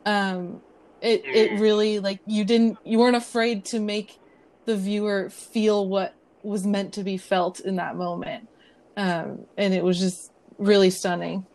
Um, 0.06 0.62
it 1.00 1.22
it 1.24 1.50
mm. 1.52 1.60
really 1.60 1.98
like 1.98 2.20
you 2.26 2.44
didn't 2.44 2.78
you 2.84 2.98
weren't 2.98 3.16
afraid 3.16 3.64
to 3.66 3.80
make 3.80 4.18
the 4.64 4.76
viewer 4.76 5.30
feel 5.30 5.86
what 5.86 6.14
was 6.42 6.66
meant 6.66 6.94
to 6.94 7.02
be 7.02 7.16
felt 7.16 7.60
in 7.60 7.76
that 7.76 7.96
moment. 7.96 8.48
Um, 8.96 9.46
and 9.56 9.74
it 9.74 9.82
was 9.82 9.98
just 9.98 10.32
really 10.58 10.90
stunning. 10.90 11.46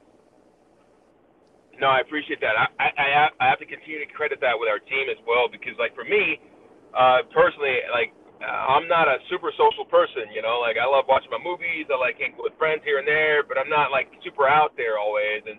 No 1.79 1.87
i 1.87 1.99
appreciate 1.99 2.39
that. 2.41 2.55
I, 2.79 2.83
I 2.97 3.29
i 3.39 3.49
have 3.49 3.59
to 3.59 3.65
continue 3.65 3.99
to 3.99 4.11
credit 4.13 4.39
that 4.41 4.59
with 4.59 4.69
our 4.69 4.79
team 4.79 5.07
as 5.09 5.17
well 5.27 5.47
because 5.49 5.73
like 5.79 5.95
for 5.95 6.03
me 6.03 6.39
uh 6.93 7.19
personally 7.33 7.79
like 7.91 8.13
i'm 8.43 8.87
not 8.91 9.07
a 9.07 9.17
super 9.31 9.51
social 9.55 9.87
person 9.87 10.27
you 10.35 10.41
know 10.43 10.59
like 10.59 10.75
i 10.75 10.85
love 10.85 11.05
watching 11.07 11.31
my 11.31 11.39
movies 11.39 11.87
i 11.87 11.95
like 11.95 12.19
hanging 12.19 12.35
with 12.37 12.53
friends 12.59 12.83
here 12.83 12.99
and 12.99 13.07
there 13.07 13.43
but 13.43 13.57
i'm 13.57 13.69
not 13.69 13.91
like 13.91 14.11
super 14.23 14.47
out 14.47 14.75
there 14.75 14.99
always 14.99 15.41
and 15.47 15.57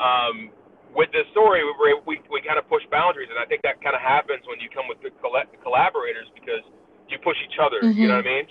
um 0.00 0.50
with 0.94 1.10
this 1.10 1.26
story, 1.34 1.60
we, 1.66 1.90
we, 2.06 2.14
we 2.30 2.38
kind 2.40 2.56
of 2.56 2.64
push 2.70 2.86
boundaries, 2.88 3.28
and 3.28 3.36
I 3.36 3.44
think 3.50 3.66
that 3.66 3.82
kind 3.82 3.98
of 3.98 4.02
happens 4.02 4.46
when 4.46 4.62
you 4.62 4.70
come 4.70 4.86
with 4.86 5.02
the 5.02 5.10
collaborators 5.10 6.30
because 6.38 6.62
you 7.10 7.18
push 7.20 7.36
each 7.42 7.58
other. 7.58 7.82
Mm-hmm. 7.82 7.98
You 7.98 8.06
know 8.08 8.22
what 8.22 8.30
I 8.30 8.34
mean? 8.40 8.46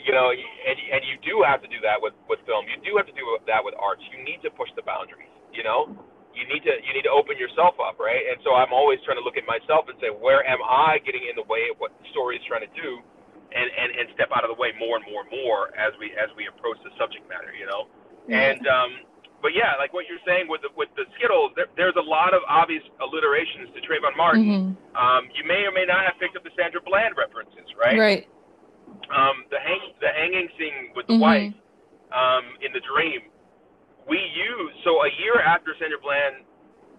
You 0.00 0.16
know, 0.16 0.32
and 0.32 0.76
and 0.80 1.02
you 1.04 1.20
do 1.20 1.44
have 1.44 1.60
to 1.60 1.68
do 1.68 1.76
that 1.84 2.00
with 2.00 2.16
with 2.30 2.40
film. 2.48 2.64
You 2.70 2.80
do 2.80 2.96
have 2.96 3.04
to 3.04 3.12
do 3.12 3.26
that 3.44 3.60
with 3.60 3.76
arts. 3.76 4.00
You 4.08 4.24
need 4.24 4.40
to 4.46 4.50
push 4.54 4.70
the 4.72 4.86
boundaries. 4.86 5.28
You 5.52 5.66
know, 5.66 5.92
you 6.34 6.46
need 6.46 6.62
to 6.62 6.74
you 6.82 6.92
need 6.94 7.06
to 7.06 7.14
open 7.14 7.36
yourself 7.36 7.76
up, 7.82 7.98
right? 7.98 8.22
And 8.30 8.38
so 8.46 8.54
I'm 8.54 8.72
always 8.72 9.02
trying 9.02 9.18
to 9.18 9.24
look 9.26 9.36
at 9.36 9.46
myself 9.46 9.90
and 9.90 9.98
say, 9.98 10.10
where 10.14 10.46
am 10.46 10.62
I 10.62 11.02
getting 11.02 11.26
in 11.26 11.34
the 11.34 11.46
way 11.46 11.68
of 11.70 11.78
what 11.82 11.90
the 11.98 12.06
story 12.14 12.38
is 12.38 12.44
trying 12.46 12.64
to 12.64 12.72
do, 12.74 13.02
and 13.50 13.66
and 13.66 13.88
and 13.94 14.06
step 14.14 14.30
out 14.30 14.46
of 14.46 14.50
the 14.50 14.58
way 14.58 14.70
more 14.78 14.96
and 14.98 15.04
more 15.10 15.26
and 15.26 15.30
more 15.30 15.74
as 15.74 15.92
we 15.98 16.14
as 16.14 16.30
we 16.38 16.46
approach 16.46 16.78
the 16.86 16.94
subject 16.94 17.26
matter. 17.26 17.50
You 17.50 17.66
know, 17.66 17.82
mm-hmm. 18.26 18.34
and 18.34 18.62
um, 18.70 18.90
but 19.42 19.56
yeah, 19.56 19.74
like 19.80 19.92
what 19.92 20.04
you're 20.06 20.22
saying 20.28 20.46
with 20.46 20.62
the, 20.62 20.70
with 20.76 20.92
the 20.96 21.08
Skittles, 21.16 21.52
there, 21.56 21.68
there's 21.76 21.96
a 21.96 22.04
lot 22.04 22.36
of 22.36 22.44
obvious 22.46 22.84
alliterations 23.00 23.72
to 23.72 23.80
Trayvon 23.80 24.14
Martin. 24.16 24.44
Mm-hmm. 24.44 24.96
Um, 24.96 25.32
you 25.32 25.48
may 25.48 25.64
or 25.64 25.72
may 25.72 25.88
not 25.88 26.04
have 26.04 26.20
picked 26.20 26.36
up 26.36 26.44
the 26.44 26.52
Sandra 26.54 26.80
Bland 26.84 27.16
references, 27.16 27.66
right? 27.74 27.96
Right. 27.96 28.24
Um, 29.08 29.48
the 29.50 29.58
hang 29.58 29.80
the 29.98 30.12
hanging 30.12 30.48
scene 30.60 30.92
with 30.94 31.08
the 31.08 31.16
mm-hmm. 31.16 31.50
wife 31.50 31.56
um, 32.12 32.44
in 32.60 32.70
the 32.76 32.84
dream. 32.84 33.29
We 34.08 34.18
use 34.18 34.72
so 34.84 35.02
a 35.04 35.10
year 35.20 35.40
after 35.40 35.74
Sandra 35.78 35.98
Bland 36.00 36.44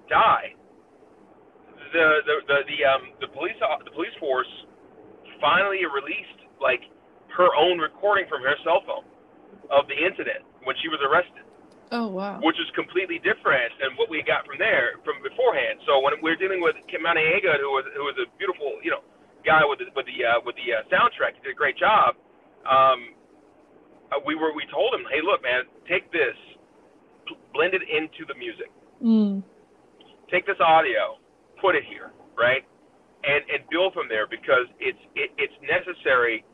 died, 0.10 0.56
the 1.94 2.24
the 2.26 2.36
the, 2.48 2.58
the 2.68 2.80
um 2.88 3.04
the 3.20 3.30
police 3.34 3.58
the 3.60 3.92
police 3.92 4.16
force 4.20 4.50
finally 5.42 5.84
released 5.90 6.40
like 6.62 6.86
her 7.36 7.50
own 7.58 7.80
recording 7.80 8.28
from 8.30 8.44
her 8.44 8.56
cell 8.64 8.84
phone 8.86 9.08
of 9.72 9.88
the 9.88 9.98
incident 9.98 10.44
when 10.64 10.76
she 10.84 10.88
was 10.88 11.00
arrested. 11.04 11.44
Oh 11.92 12.08
wow! 12.08 12.40
Which 12.40 12.56
is 12.56 12.72
completely 12.72 13.20
different 13.20 13.76
than 13.84 14.00
what 14.00 14.08
we 14.08 14.24
got 14.24 14.48
from 14.48 14.56
there 14.56 14.96
from 15.04 15.20
beforehand. 15.20 15.84
So 15.84 16.00
when 16.00 16.16
we're 16.24 16.40
dealing 16.40 16.64
with 16.64 16.80
Kim 16.88 17.04
Maniega, 17.04 17.60
who 17.60 17.76
was 17.76 17.84
who 17.92 18.08
was 18.08 18.16
a 18.24 18.28
beautiful 18.40 18.80
you 18.80 18.96
know 18.96 19.04
guy 19.44 19.60
with 19.68 19.84
the 19.84 19.92
with 19.92 20.08
the 20.08 20.20
uh, 20.24 20.40
with 20.48 20.56
the 20.56 20.72
uh, 20.72 20.88
soundtrack, 20.88 21.36
he 21.36 21.44
did 21.44 21.52
a 21.52 21.60
great 21.60 21.76
job. 21.76 22.16
Um, 22.64 23.12
uh, 24.12 24.24
we 24.24 24.36
were 24.36 24.56
we 24.56 24.64
told 24.72 24.96
him, 24.96 25.04
hey, 25.12 25.20
look, 25.20 25.44
man, 25.44 25.68
take 25.88 26.08
this, 26.12 26.36
blend 27.54 27.74
it 27.74 27.84
into 27.86 28.26
the 28.28 28.36
music. 28.36 28.72
Mm. 29.04 29.44
Take 30.30 30.46
this 30.46 30.60
audio, 30.64 31.20
put 31.60 31.76
it 31.76 31.84
here, 31.88 32.12
right, 32.38 32.64
and 33.24 33.42
and 33.52 33.68
build 33.70 33.94
from 33.94 34.08
there 34.08 34.26
because 34.26 34.70
it's 34.80 35.00
it, 35.16 35.32
it's 35.38 35.56
necessary 35.64 36.46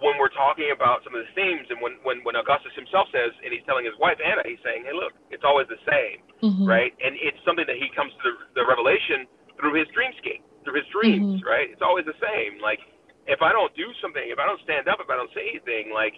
when 0.00 0.16
we're 0.16 0.32
talking 0.32 0.72
about 0.72 1.04
some 1.04 1.12
of 1.12 1.20
the 1.20 1.30
themes, 1.36 1.68
and 1.68 1.76
when, 1.84 2.00
when, 2.02 2.24
when 2.24 2.32
Augustus 2.32 2.72
himself 2.72 3.12
says, 3.12 3.36
and 3.44 3.52
he's 3.52 3.64
telling 3.68 3.84
his 3.84 3.94
wife 4.00 4.16
Anna, 4.16 4.40
he's 4.48 4.60
saying, 4.64 4.88
hey, 4.88 4.96
look, 4.96 5.12
it's 5.28 5.44
always 5.44 5.68
the 5.68 5.80
same, 5.84 6.24
mm-hmm. 6.40 6.64
right? 6.64 6.92
And 7.04 7.20
it's 7.20 7.36
something 7.44 7.68
that 7.68 7.76
he 7.76 7.92
comes 7.92 8.08
to 8.16 8.20
the, 8.24 8.32
the 8.60 8.64
revelation 8.64 9.28
through 9.60 9.76
his 9.76 9.88
dreamscape, 9.92 10.40
through 10.64 10.80
his 10.80 10.88
dreams, 10.88 11.40
mm-hmm. 11.40 11.44
right? 11.44 11.68
It's 11.68 11.84
always 11.84 12.08
the 12.08 12.16
same. 12.16 12.64
Like, 12.64 12.80
if 13.28 13.44
I 13.44 13.52
don't 13.52 13.70
do 13.76 13.92
something, 14.00 14.24
if 14.24 14.40
I 14.40 14.48
don't 14.48 14.60
stand 14.64 14.88
up, 14.88 15.04
if 15.04 15.12
I 15.12 15.20
don't 15.20 15.30
say 15.36 15.52
anything, 15.52 15.92
like, 15.92 16.16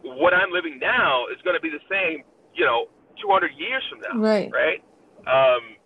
what 0.00 0.32
I'm 0.32 0.48
living 0.48 0.80
now 0.80 1.28
is 1.28 1.36
going 1.44 1.60
to 1.60 1.62
be 1.62 1.68
the 1.68 1.84
same, 1.92 2.24
you 2.58 2.66
know, 2.66 2.90
200 3.22 3.54
years 3.54 3.82
from 3.86 4.02
now, 4.02 4.18
right? 4.18 4.50
Right. 4.50 4.82
Um, 5.30 5.78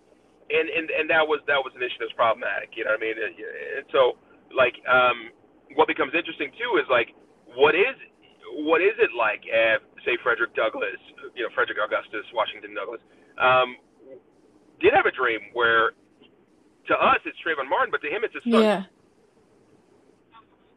and 0.53 0.69
and 0.69 0.89
and 0.91 1.07
that 1.13 1.25
was 1.25 1.41
that 1.49 1.61
was 1.61 1.73
an 1.77 1.85
issue 1.85 2.01
that 2.01 2.09
was 2.13 2.19
problematic. 2.19 2.73
You 2.77 2.85
know 2.85 2.97
what 2.97 3.01
I 3.01 3.09
mean? 3.09 3.17
And 3.17 3.85
so, 3.93 4.17
like, 4.53 4.77
um, 4.89 5.33
what 5.77 5.89
becomes 5.89 6.13
interesting 6.17 6.53
too 6.57 6.77
is 6.81 6.89
like, 6.93 7.13
what 7.57 7.77
is 7.77 7.97
what 8.65 8.81
is 8.85 8.93
it 9.01 9.13
like 9.17 9.45
at 9.49 9.81
say 10.05 10.17
Frederick 10.21 10.53
Douglass, 10.53 11.01
you 11.37 11.45
know 11.45 11.53
Frederick 11.57 11.81
Augustus 11.81 12.25
Washington 12.37 12.77
Douglass, 12.77 13.01
um, 13.41 13.77
did 14.81 14.93
have 14.93 15.07
a 15.07 15.15
dream 15.15 15.41
where, 15.57 15.97
to 16.89 16.95
us, 16.95 17.21
it's 17.25 17.39
Trayvon 17.41 17.71
Martin, 17.71 17.89
but 17.89 18.03
to 18.05 18.11
him, 18.13 18.25
it's 18.25 18.35
his 18.35 18.45
son. 18.45 18.61
Yeah. 18.61 18.83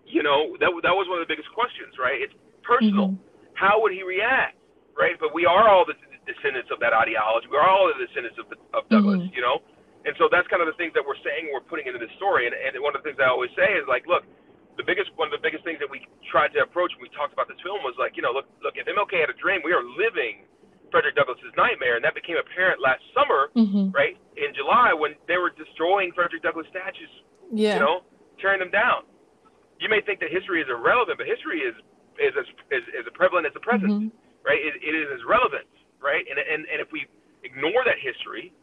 You 0.08 0.24
know, 0.24 0.56
that 0.62 0.72
that 0.72 0.96
was 0.96 1.10
one 1.10 1.20
of 1.20 1.28
the 1.28 1.32
biggest 1.32 1.52
questions, 1.52 2.00
right? 2.00 2.22
It's 2.22 2.36
personal. 2.64 3.18
Mm-hmm. 3.18 3.60
How 3.60 3.82
would 3.82 3.92
he 3.92 4.04
react, 4.04 4.55
right? 4.98 5.16
But 5.20 5.34
we 5.36 5.46
are 5.46 5.68
all 5.70 5.86
the 5.86 5.96
descendants 6.26 6.72
of 6.72 6.80
that 6.80 6.94
ideology. 6.96 7.48
We 7.52 7.58
are 7.60 7.68
all 7.68 7.92
the 7.92 8.00
descendants 8.00 8.40
of, 8.40 8.48
of 8.74 8.88
Douglass, 8.90 9.22
Mhm. 9.22 9.36
you 9.36 9.42
know. 9.44 9.62
And 10.06 10.16
so 10.18 10.30
that's 10.30 10.48
kind 10.48 10.62
of 10.62 10.68
the 10.70 10.78
things 10.78 10.94
that 10.94 11.04
we're 11.06 11.18
saying 11.26 11.50
we're 11.52 11.66
putting 11.66 11.88
into 11.88 11.98
the 12.00 12.10
story. 12.16 12.46
And, 12.48 12.54
and 12.56 12.78
one 12.82 12.96
of 12.96 13.02
the 13.04 13.10
things 13.10 13.20
I 13.20 13.26
always 13.30 13.50
say 13.58 13.74
is 13.74 13.86
like, 13.90 14.06
look, 14.08 14.24
the 14.78 14.84
biggest 14.84 15.10
one 15.16 15.28
of 15.28 15.36
the 15.36 15.42
biggest 15.42 15.64
things 15.64 15.80
that 15.80 15.90
we 15.90 16.06
tried 16.30 16.52
to 16.54 16.60
approach 16.62 16.92
when 16.96 17.04
we 17.08 17.12
talked 17.16 17.34
about 17.34 17.48
this 17.48 17.58
film 17.64 17.82
was 17.84 17.96
like, 17.98 18.16
you 18.18 18.22
know, 18.22 18.32
look, 18.32 18.46
look, 18.62 18.76
if 18.78 18.86
MLK 18.88 19.20
had 19.20 19.30
a 19.32 19.38
dream, 19.40 19.62
we 19.64 19.72
are 19.74 19.82
living 19.98 20.46
Frederick 20.92 21.16
Douglass's 21.16 21.52
nightmare, 21.58 21.96
and 21.96 22.04
that 22.06 22.14
became 22.14 22.38
apparent 22.38 22.80
last 22.80 23.02
summer, 23.16 23.50
hmm 23.56 23.90
right 23.92 24.16
in 24.38 24.54
July 24.54 24.94
when 24.94 25.16
they 25.28 25.38
were 25.38 25.50
destroying 25.50 26.12
Frederick 26.14 26.44
Douglass 26.44 26.68
statues, 26.70 27.10
Yeah. 27.52 27.76
you 27.76 27.80
know, 27.82 28.04
tearing 28.40 28.60
them 28.60 28.70
down. 28.70 29.04
You 29.80 29.90
may 29.90 30.02
think 30.02 30.20
that 30.20 30.30
history 30.30 30.62
is 30.62 30.68
irrelevant, 30.70 31.18
but 31.18 31.26
history 31.28 31.62
is 31.62 31.76
is 32.20 32.32
as 32.38 32.46
is, 32.72 32.84
is 32.96 33.06
prevalent 33.16 33.48
as 33.48 33.54
the 33.54 33.60
present 33.60 33.92
Mhm. 33.92 34.12
Right? 34.46 34.62
It, 34.62 34.80
it 34.82 34.94
is 34.96 35.10
as 35.14 35.22
relevant, 35.28 35.68
right? 36.00 36.24
And, 36.30 36.38
and 36.40 36.64
and 36.70 36.80
if 36.82 36.90
we 36.94 37.08
ignore 37.44 37.84
that 37.86 38.00
history, 38.00 38.54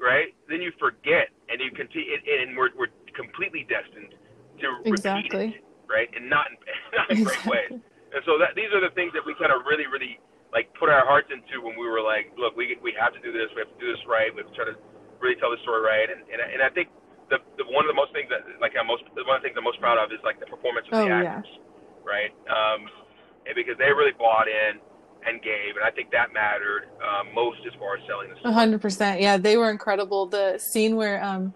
right, 0.00 0.34
then 0.50 0.62
you 0.62 0.72
forget, 0.78 1.30
and 1.50 1.60
you 1.60 1.70
continue, 1.74 2.16
and 2.18 2.56
we're 2.56 2.72
we're 2.78 2.92
completely 3.14 3.66
destined 3.68 4.14
to 4.62 4.68
Exactly. 4.84 5.46
repeat 5.46 5.62
it, 5.62 5.64
right? 5.90 6.08
And 6.16 6.30
not 6.30 6.48
in, 6.50 6.56
not 6.98 7.08
in 7.12 7.22
great 7.22 7.44
ways. 7.46 7.74
And 8.14 8.22
so 8.26 8.38
that 8.38 8.54
these 8.56 8.70
are 8.74 8.82
the 8.82 8.94
things 8.94 9.12
that 9.14 9.24
we 9.26 9.34
kind 9.38 9.50
of 9.52 9.66
really, 9.66 9.86
really 9.90 10.18
like 10.54 10.70
put 10.78 10.88
our 10.92 11.02
hearts 11.06 11.30
into 11.34 11.62
when 11.64 11.74
we 11.78 11.86
were 11.88 12.02
like, 12.02 12.30
look, 12.38 12.54
we 12.56 12.78
we 12.82 12.94
have 12.98 13.12
to 13.14 13.22
do 13.22 13.32
this, 13.34 13.50
we 13.54 13.62
have 13.64 13.72
to 13.72 13.80
do 13.80 13.88
this 13.90 14.02
right, 14.06 14.30
we 14.34 14.42
have 14.46 14.50
to 14.50 14.56
try 14.56 14.66
to 14.70 14.76
really 15.22 15.38
tell 15.38 15.50
the 15.52 15.60
story 15.66 15.82
right. 15.82 16.08
And 16.10 16.22
and, 16.30 16.40
and 16.42 16.60
I 16.62 16.70
think 16.72 16.90
the, 17.30 17.38
the 17.58 17.66
one 17.70 17.84
of 17.86 17.90
the 17.90 17.98
most 17.98 18.12
things 18.14 18.28
that 18.30 18.44
like 18.62 18.74
I'm 18.78 18.86
most 18.88 19.06
one 19.10 19.38
of 19.38 19.42
the 19.42 19.46
things 19.46 19.56
I'm 19.58 19.66
most 19.66 19.80
proud 19.82 19.98
of 19.98 20.12
is 20.12 20.22
like 20.26 20.38
the 20.42 20.48
performance 20.50 20.86
of 20.90 20.94
Oh, 20.94 21.06
the 21.06 21.10
yeah. 21.10 21.40
actors, 21.42 21.50
right? 22.04 22.32
Um, 22.50 22.86
and 23.48 23.54
because 23.56 23.78
they 23.80 23.90
really 23.90 24.14
bought 24.16 24.46
in 24.46 24.78
and 25.26 25.40
gave, 25.42 25.76
and 25.76 25.84
I 25.84 25.90
think 25.90 26.10
that 26.10 26.32
mattered 26.32 26.88
um, 27.02 27.34
most 27.34 27.58
as 27.66 27.72
far 27.78 27.96
as 27.96 28.02
selling 28.06 28.30
the 28.30 28.36
story. 28.40 28.54
hundred 28.54 28.80
percent. 28.80 29.20
Yeah, 29.20 29.36
they 29.36 29.56
were 29.56 29.70
incredible. 29.70 30.26
The 30.26 30.58
scene 30.58 30.96
where 30.96 31.22
um, 31.22 31.54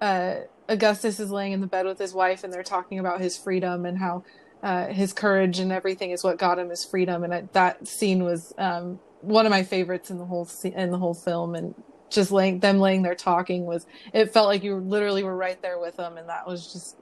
uh, 0.00 0.36
Augustus 0.68 1.20
is 1.20 1.30
laying 1.30 1.52
in 1.52 1.60
the 1.60 1.66
bed 1.66 1.86
with 1.86 1.98
his 1.98 2.14
wife, 2.14 2.44
and 2.44 2.52
they're 2.52 2.62
talking 2.62 2.98
about 2.98 3.20
his 3.20 3.36
freedom 3.36 3.84
and 3.84 3.98
how 3.98 4.24
uh, 4.62 4.86
his 4.88 5.12
courage 5.12 5.58
and 5.58 5.72
everything 5.72 6.10
is 6.10 6.24
what 6.24 6.38
got 6.38 6.58
him 6.58 6.70
his 6.70 6.84
freedom. 6.84 7.24
And 7.24 7.34
I, 7.34 7.48
that 7.52 7.86
scene 7.86 8.24
was 8.24 8.52
um, 8.58 9.00
one 9.20 9.46
of 9.46 9.50
my 9.50 9.62
favorites 9.62 10.10
in 10.10 10.18
the 10.18 10.24
whole 10.24 10.46
se- 10.46 10.74
in 10.74 10.90
the 10.90 10.98
whole 10.98 11.14
film. 11.14 11.54
And 11.54 11.74
just 12.10 12.30
laying 12.30 12.60
them 12.60 12.78
laying 12.78 13.02
there 13.02 13.14
talking 13.14 13.66
was 13.66 13.86
it 14.12 14.32
felt 14.32 14.46
like 14.46 14.62
you 14.62 14.76
literally 14.76 15.24
were 15.24 15.36
right 15.36 15.60
there 15.62 15.78
with 15.78 15.96
them, 15.96 16.16
and 16.16 16.28
that 16.28 16.46
was 16.46 16.72
just 16.72 16.96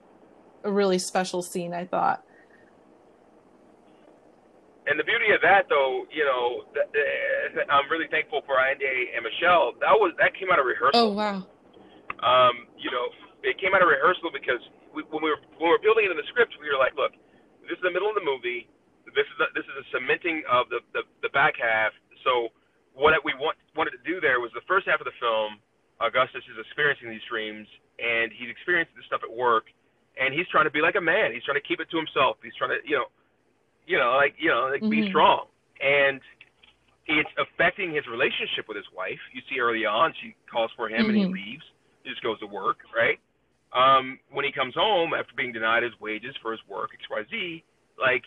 a 0.65 0.73
really 0.73 0.99
special 0.99 1.43
scene. 1.43 1.75
I 1.75 1.85
thought. 1.87 2.23
And 4.87 4.99
the 4.99 5.05
beauty 5.07 5.31
of 5.35 5.41
that, 5.43 5.69
though, 5.71 6.07
you 6.11 6.25
know, 6.27 6.67
th- 6.75 6.91
th- 6.93 7.69
I'm 7.71 7.87
really 7.91 8.09
thankful 8.11 8.43
for 8.47 8.59
Andy 8.59 9.15
and 9.15 9.23
Michelle. 9.23 9.79
That 9.81 9.95
was 9.95 10.11
that 10.19 10.35
came 10.35 10.51
out 10.51 10.59
of 10.59 10.67
rehearsal. 10.67 10.99
Oh 10.99 11.13
wow. 11.15 11.45
um, 12.23 12.69
you 12.79 12.91
know, 12.93 13.07
it 13.43 13.59
came 13.59 13.75
out 13.75 13.83
of 13.83 13.91
rehearsal 13.91 14.31
because 14.31 14.63
we, 14.95 15.03
when 15.11 15.25
we 15.25 15.31
were 15.33 15.41
when 15.59 15.73
we 15.73 15.75
were 15.75 15.83
building 15.83 16.07
it 16.07 16.13
in 16.15 16.19
the 16.21 16.29
script, 16.31 16.55
we 16.61 16.69
were 16.71 16.79
like, 16.79 16.95
look, 16.95 17.13
this 17.67 17.77
is 17.77 17.85
the 17.85 17.93
middle 17.95 18.09
of 18.11 18.17
the 18.19 18.27
movie. 18.27 18.69
This 19.13 19.27
is 19.27 19.39
a, 19.43 19.49
this 19.55 19.67
is 19.67 19.77
a 19.83 19.87
cementing 19.93 20.45
of 20.49 20.69
the, 20.71 20.81
the 20.95 21.03
the 21.27 21.33
back 21.35 21.59
half. 21.59 21.93
So 22.25 22.53
what 22.95 23.15
we 23.27 23.35
want 23.37 23.59
wanted 23.75 23.97
to 23.99 24.03
do 24.07 24.21
there 24.23 24.39
was 24.41 24.53
the 24.55 24.65
first 24.71 24.87
half 24.87 25.01
of 25.03 25.09
the 25.09 25.17
film. 25.19 25.59
Augustus 26.03 26.43
is 26.51 26.59
experiencing 26.59 27.09
these 27.11 27.25
dreams, 27.31 27.67
and 28.03 28.35
he's 28.35 28.51
experiencing 28.51 28.95
this 28.99 29.07
stuff 29.07 29.23
at 29.23 29.31
work, 29.31 29.71
and 30.19 30.35
he's 30.35 30.49
trying 30.51 30.67
to 30.67 30.75
be 30.75 30.83
like 30.83 30.99
a 30.99 31.03
man. 31.05 31.31
He's 31.31 31.47
trying 31.47 31.61
to 31.61 31.67
keep 31.67 31.79
it 31.79 31.87
to 31.95 31.99
himself. 31.99 32.43
He's 32.43 32.55
trying 32.59 32.75
to, 32.75 32.83
you 32.83 32.99
know, 32.99 33.07
you 33.87 33.99
know, 33.99 34.15
like 34.17 34.35
you 34.39 34.49
know, 34.51 34.69
like 34.71 34.83
be 34.89 35.03
Mhm. 35.03 35.09
strong, 35.09 35.47
and 35.81 36.21
it's 37.07 37.31
affecting 37.39 37.93
his 37.93 38.07
relationship 38.07 38.69
with 38.69 38.77
his 38.77 38.87
wife. 38.95 39.19
You 39.33 39.43
see 39.51 39.59
early 39.61 39.85
on, 39.85 40.13
she 40.23 40.35
calls 40.51 40.71
for 40.77 40.89
him, 40.89 41.09
and 41.09 41.17
he 41.19 41.25
Mhm. 41.25 41.33
leaves. 41.33 41.65
He 42.05 42.11
just 42.11 42.23
goes 42.23 42.39
to 42.41 42.47
work, 42.47 42.79
right? 42.95 43.19
Um, 43.73 44.19
when 44.31 44.45
he 44.45 44.53
comes 44.53 44.75
home 44.75 45.15
after 45.15 45.33
being 45.35 45.53
denied 45.53 45.83
his 45.83 45.99
wages 46.01 46.37
for 46.43 46.53
his 46.53 46.61
work, 46.69 46.91
XYZ, 46.93 47.63
like 47.99 48.23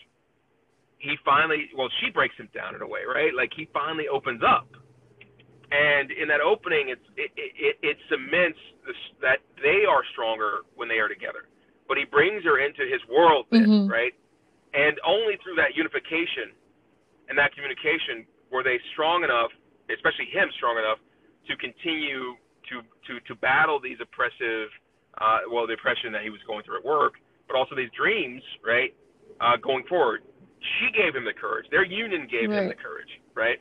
he 0.98 1.16
finally, 1.24 1.70
well, 1.76 1.88
she 2.00 2.10
breaks 2.10 2.36
him 2.36 2.48
down 2.54 2.74
in 2.74 2.82
a 2.82 2.86
way, 2.86 3.00
right? 3.06 3.32
Like 3.34 3.52
he 3.54 3.68
finally 3.72 4.08
opens 4.08 4.42
up, 4.42 4.66
and 5.70 6.10
in 6.10 6.28
that 6.28 6.40
opening, 6.40 6.88
it's 6.90 7.04
it 7.16 7.30
it, 7.36 7.78
it 7.82 7.96
cements 8.10 8.58
this, 8.86 8.96
that 9.20 9.38
they 9.62 9.84
are 9.88 10.02
stronger 10.12 10.62
when 10.74 10.88
they 10.88 10.98
are 10.98 11.08
together. 11.08 11.48
But 11.88 11.98
he 11.98 12.04
brings 12.04 12.42
her 12.44 12.58
into 12.58 12.82
his 12.82 13.00
world, 13.08 13.46
then, 13.50 13.62
Mhm. 13.62 13.88
right? 13.88 14.12
And 14.76 15.00
only 15.08 15.40
through 15.40 15.56
that 15.56 15.72
unification 15.74 16.52
and 17.28 17.34
that 17.40 17.56
communication 17.56 18.28
were 18.52 18.62
they 18.62 18.78
strong 18.92 19.24
enough, 19.24 19.50
especially 19.88 20.28
him 20.30 20.52
strong 20.60 20.76
enough, 20.76 21.00
to 21.48 21.56
continue 21.56 22.36
to 22.68 22.82
to 23.08 23.20
to 23.24 23.32
battle 23.40 23.80
these 23.80 23.96
oppressive, 24.02 24.68
uh, 25.18 25.48
well, 25.50 25.66
the 25.66 25.74
oppression 25.74 26.12
that 26.12 26.22
he 26.22 26.30
was 26.30 26.42
going 26.46 26.62
through 26.62 26.78
at 26.78 26.84
work, 26.84 27.14
but 27.48 27.56
also 27.56 27.74
these 27.74 27.90
dreams, 27.96 28.42
right? 28.60 28.92
Uh, 29.40 29.56
going 29.56 29.84
forward, 29.88 30.22
she 30.60 30.90
gave 30.92 31.14
him 31.14 31.24
the 31.24 31.32
courage. 31.32 31.66
Their 31.70 31.84
union 31.84 32.26
gave 32.30 32.50
him 32.50 32.68
the 32.68 32.74
courage, 32.74 33.10
right? 33.34 33.60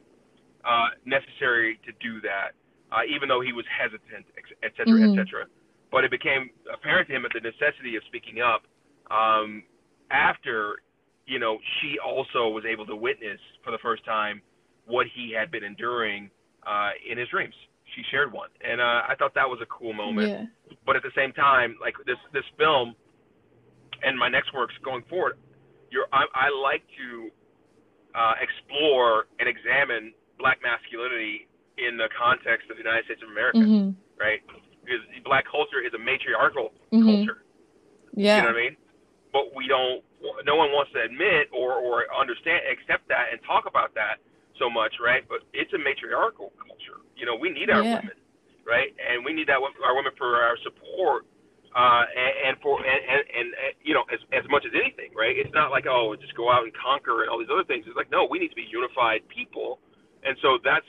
Uh, 0.66 0.90
necessary 1.06 1.80
to 1.86 1.92
do 2.02 2.20
that, 2.22 2.58
uh, 2.92 3.04
even 3.08 3.30
though 3.30 3.42
he 3.42 3.54
was 3.54 3.66
hesitant, 3.70 4.26
et 4.64 4.74
cetera, 4.76 5.00
Mhm. 5.00 5.14
et 5.14 5.16
cetera. 5.16 5.46
But 5.92 6.04
it 6.04 6.12
became 6.12 6.50
apparent 6.72 7.08
to 7.08 7.16
him 7.16 7.22
that 7.24 7.34
the 7.34 7.42
necessity 7.42 7.96
of 7.96 8.04
speaking 8.06 8.42
up 8.42 8.66
um, 9.12 9.64
after, 10.10 10.82
you 11.26 11.40
know, 11.40 11.58
she 11.82 11.98
also 12.00 12.50
was 12.50 12.66
able 12.66 12.86
to 12.86 12.96
witness 12.96 13.40
for 13.64 13.72
the 13.72 13.80
first 13.80 14.06
time 14.06 14.42
what 14.86 15.08
he 15.16 15.32
had 15.32 15.50
been 15.52 15.64
enduring 15.64 16.30
uh, 16.66 16.92
in 17.10 17.18
his 17.18 17.28
dreams. 17.30 17.54
She 17.96 18.04
shared 18.12 18.32
one, 18.32 18.50
and 18.62 18.82
uh, 18.82 19.02
I 19.08 19.16
thought 19.18 19.34
that 19.36 19.50
was 19.50 19.60
a 19.62 19.66
cool 19.68 19.94
moment 19.94 20.30
Yeah. 20.30 20.46
but 20.86 20.96
at 20.96 21.04
the 21.04 21.12
same 21.16 21.32
time, 21.34 21.76
like 21.80 21.96
this 22.06 22.18
this 22.34 22.44
film 22.58 22.96
and 24.04 24.18
my 24.18 24.28
next 24.30 24.54
works 24.54 24.74
going 24.84 25.04
forward, 25.10 25.38
you're 25.92 26.06
I, 26.12 26.26
I 26.34 26.50
like 26.50 26.84
to 26.98 27.30
uh, 28.14 28.34
explore 28.42 29.28
and 29.40 29.48
examine 29.48 30.14
black 30.40 30.60
masculinity 30.62 31.48
in 31.78 31.98
the 31.98 32.10
context 32.18 32.70
of 32.70 32.78
the 32.78 32.84
United 32.84 33.06
States 33.06 33.22
of 33.24 33.30
America, 33.30 33.60
hmm 33.60 33.90
right? 34.20 34.40
Because 34.84 35.02
black 35.26 35.46
culture 35.50 35.82
is 35.86 35.94
a 35.94 36.00
matriarchal 36.00 36.72
Mhm. 36.94 37.04
culture. 37.04 37.44
Yeah. 38.14 38.38
You 38.38 38.42
know 38.44 38.48
what 38.50 38.58
I 38.58 38.62
mean? 38.62 38.78
But 39.34 39.56
we 39.56 39.68
don't. 39.68 40.04
No 40.46 40.56
one 40.56 40.72
wants 40.72 40.92
to 40.94 41.02
admit 41.04 41.50
or 41.54 41.74
or 41.78 42.06
understand, 42.14 42.66
accept 42.70 43.08
that, 43.10 43.32
and 43.32 43.40
talk 43.46 43.66
about 43.68 43.94
that 43.96 44.20
so 44.60 44.70
much, 44.70 44.94
right? 45.04 45.24
But 45.28 45.44
it's 45.54 45.72
a 45.74 45.80
matriarchal 45.80 46.52
culture. 46.58 47.04
You 47.16 47.26
know, 47.26 47.36
we 47.36 47.50
need 47.50 47.70
our 47.70 47.84
Yeah. 47.84 48.00
women, 48.02 48.18
right? 48.66 48.94
And 49.00 49.26
we 49.26 49.34
need 49.34 49.48
that 49.48 49.60
our 49.60 49.96
women 49.96 50.14
for 50.18 50.42
our 50.42 50.58
support, 50.64 51.26
uh, 51.76 52.06
and, 52.08 52.34
and 52.48 52.54
for 52.64 52.80
and, 52.80 52.88
and 52.88 53.24
and 53.36 53.48
uh, 53.54 53.74
you 53.84 53.94
know 53.94 54.04
as 54.12 54.20
as 54.32 54.44
much 54.50 54.64
as 54.66 54.74
anything, 54.74 55.12
right? 55.16 55.36
It's 55.38 55.54
not 55.54 55.72
like 55.72 55.86
oh, 55.88 56.16
just 56.16 56.36
go 56.36 56.52
out 56.52 56.64
and 56.64 56.74
conquer 56.74 57.22
and 57.24 57.30
all 57.30 57.40
these 57.40 57.52
other 57.52 57.68
things. 57.68 57.86
It's 57.88 57.98
like 57.98 58.12
no, 58.12 58.26
we 58.26 58.40
need 58.40 58.50
to 58.50 58.60
be 58.60 58.68
unified 58.70 59.28
people, 59.28 59.80
and 60.24 60.38
so 60.42 60.58
that's 60.64 60.86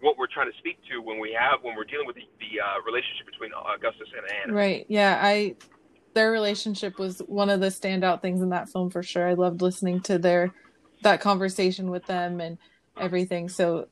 what 0.00 0.18
we're 0.18 0.28
trying 0.28 0.50
to 0.50 0.58
speak 0.58 0.76
to 0.90 1.00
when 1.00 1.18
we 1.18 1.32
have 1.32 1.62
when 1.62 1.74
we're 1.76 1.88
dealing 1.88 2.06
with 2.06 2.16
the, 2.16 2.26
the 2.42 2.60
uh, 2.60 2.82
relationship 2.84 3.24
between 3.30 3.54
Augustus 3.54 4.10
and 4.12 4.24
Anna. 4.42 4.52
Right. 4.52 4.84
Yeah. 4.88 5.18
I 5.22 5.54
their 6.14 6.30
relationship 6.30 6.98
was 6.98 7.18
one 7.26 7.50
of 7.50 7.60
the 7.60 7.66
standout 7.66 8.22
things 8.22 8.40
in 8.40 8.50
that 8.50 8.68
film 8.68 8.90
for 8.90 9.02
sure. 9.02 9.26
I 9.28 9.34
loved 9.34 9.62
listening 9.62 10.00
to 10.02 10.18
their 10.18 10.52
that 11.02 11.20
conversation 11.20 11.90
with 11.90 12.06
them 12.06 12.40
and 12.40 12.58
everything. 12.98 13.48
So 13.48 13.88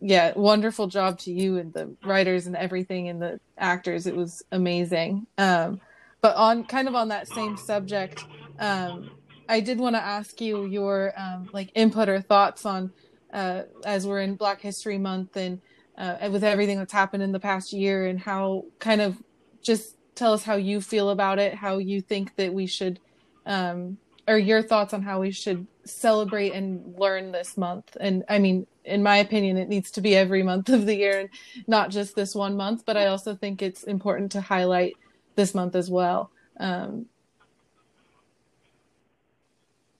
yeah, 0.00 0.32
wonderful 0.36 0.86
job 0.86 1.18
to 1.20 1.32
you 1.32 1.58
and 1.58 1.72
the 1.72 1.96
writers 2.04 2.46
and 2.46 2.56
everything 2.56 3.08
and 3.08 3.20
the 3.20 3.40
actors. 3.58 4.06
It 4.06 4.16
was 4.16 4.42
amazing. 4.52 5.26
Um 5.38 5.80
but 6.22 6.36
on 6.36 6.64
kind 6.64 6.88
of 6.88 6.94
on 6.94 7.08
that 7.08 7.28
same 7.28 7.56
subject, 7.56 8.24
um 8.58 9.10
I 9.48 9.60
did 9.60 9.78
want 9.78 9.96
to 9.96 10.02
ask 10.02 10.40
you 10.40 10.64
your 10.64 11.12
um 11.16 11.48
like 11.52 11.70
input 11.74 12.08
or 12.08 12.20
thoughts 12.20 12.64
on 12.64 12.92
uh 13.32 13.62
as 13.84 14.06
we're 14.06 14.20
in 14.20 14.36
Black 14.36 14.60
History 14.60 14.98
Month 14.98 15.36
and 15.36 15.60
uh, 15.98 16.16
and 16.20 16.32
with 16.32 16.44
everything 16.44 16.78
that's 16.78 16.92
happened 16.92 17.22
in 17.22 17.32
the 17.32 17.40
past 17.40 17.72
year 17.72 18.06
and 18.06 18.20
how 18.20 18.64
kind 18.78 19.00
of 19.00 19.16
just 19.62 19.95
tell 20.16 20.32
us 20.32 20.42
how 20.42 20.56
you 20.56 20.80
feel 20.80 21.10
about 21.10 21.38
it, 21.38 21.54
how 21.54 21.78
you 21.78 22.00
think 22.00 22.34
that 22.36 22.52
we 22.52 22.66
should, 22.66 22.98
um, 23.46 23.98
or 24.26 24.36
your 24.38 24.62
thoughts 24.62 24.92
on 24.92 25.02
how 25.02 25.20
we 25.20 25.30
should 25.30 25.66
celebrate 25.84 26.52
and 26.52 26.98
learn 26.98 27.30
this 27.30 27.56
month. 27.56 27.96
And 28.00 28.24
I 28.28 28.40
mean, 28.40 28.66
in 28.84 29.02
my 29.02 29.18
opinion, 29.18 29.56
it 29.56 29.68
needs 29.68 29.92
to 29.92 30.00
be 30.00 30.16
every 30.16 30.42
month 30.42 30.68
of 30.68 30.86
the 30.86 30.96
year 30.96 31.20
and 31.20 31.28
not 31.68 31.90
just 31.90 32.16
this 32.16 32.34
one 32.34 32.56
month. 32.56 32.84
But 32.84 32.96
I 32.96 33.06
also 33.06 33.36
think 33.36 33.62
it's 33.62 33.84
important 33.84 34.32
to 34.32 34.40
highlight 34.40 34.96
this 35.36 35.54
month 35.54 35.76
as 35.76 35.88
well. 35.88 36.30
Um, 36.58 37.06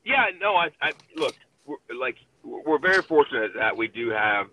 Yeah, 0.07 0.27
no, 0.41 0.55
I, 0.55 0.71
I 0.81 0.93
look, 1.17 1.35
we're, 1.67 1.79
like 2.01 2.17
we're 2.45 2.79
very 2.79 3.03
fortunate 3.03 3.51
that 3.57 3.77
we 3.77 3.89
do 3.89 4.11
have 4.11 4.47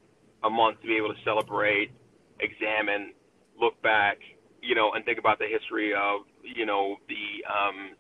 a 0.43 0.49
month 0.49 0.82
to 0.82 0.88
be 0.88 0.97
able 0.97 1.13
to 1.13 1.23
celebrate 1.23 1.91
examine, 2.39 3.13
look 3.60 3.80
back, 3.84 4.17
you 4.63 4.76
know, 4.76 4.93
and 4.93 5.04
think 5.04 5.19
about 5.19 5.38
the 5.39 5.45
history 5.45 5.91
of, 5.91 6.23
you 6.41 6.65
know, 6.65 6.95
the 7.12 7.43
um, 7.52 7.99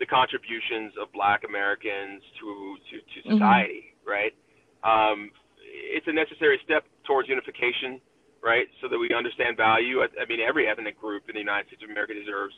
the 0.00 0.06
contributions 0.06 0.92
of 1.00 1.12
Black 1.12 1.44
Americans 1.44 2.24
to 2.40 2.76
to, 2.88 2.94
to 2.96 3.18
mm-hmm. 3.20 3.36
society, 3.36 3.92
mm-hmm. 3.92 4.08
right? 4.08 4.34
Um, 4.80 5.30
it's 5.60 6.06
a 6.08 6.12
necessary 6.12 6.58
step 6.64 6.84
towards 7.04 7.28
unification, 7.28 8.00
right? 8.42 8.66
So 8.80 8.88
that 8.88 8.98
we 8.98 9.12
understand 9.12 9.56
value. 9.56 10.00
I, 10.00 10.08
I 10.16 10.24
mean, 10.24 10.40
every 10.40 10.68
ethnic 10.68 10.98
group 10.98 11.28
in 11.28 11.34
the 11.34 11.44
United 11.44 11.68
States 11.68 11.82
of 11.84 11.90
America 11.90 12.14
deserves 12.14 12.54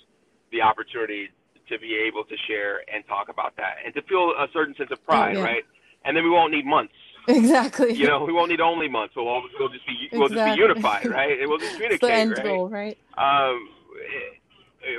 the 0.52 0.62
opportunity 0.62 1.28
to 1.68 1.78
be 1.78 1.98
able 2.08 2.24
to 2.24 2.36
share 2.46 2.80
and 2.92 3.04
talk 3.06 3.28
about 3.28 3.56
that 3.56 3.76
and 3.84 3.92
to 3.94 4.02
feel 4.02 4.32
a 4.38 4.46
certain 4.52 4.74
sense 4.76 4.90
of 4.90 5.04
pride, 5.04 5.36
oh, 5.36 5.40
yeah. 5.40 5.44
right? 5.44 5.64
And 6.04 6.16
then 6.16 6.24
we 6.24 6.30
won't 6.30 6.52
need 6.52 6.64
months. 6.64 6.94
Exactly. 7.28 7.92
You 7.92 8.06
know, 8.06 8.24
we 8.24 8.32
won't 8.32 8.50
need 8.50 8.60
only 8.60 8.88
months. 8.88 9.14
We'll, 9.14 9.28
all, 9.28 9.42
we'll 9.58 9.68
just 9.68 9.86
be 9.86 10.08
we'll 10.12 10.28
just 10.28 10.44
be 10.44 10.60
unified, 10.60 11.06
right? 11.06 11.38
And 11.38 11.48
we'll 11.48 11.58
just 11.58 11.72
communicate, 11.74 12.00
the 12.00 12.12
end 12.12 12.32
right? 12.32 12.44
Goal, 12.44 12.68
right? 12.68 12.98
Um, 13.18 13.68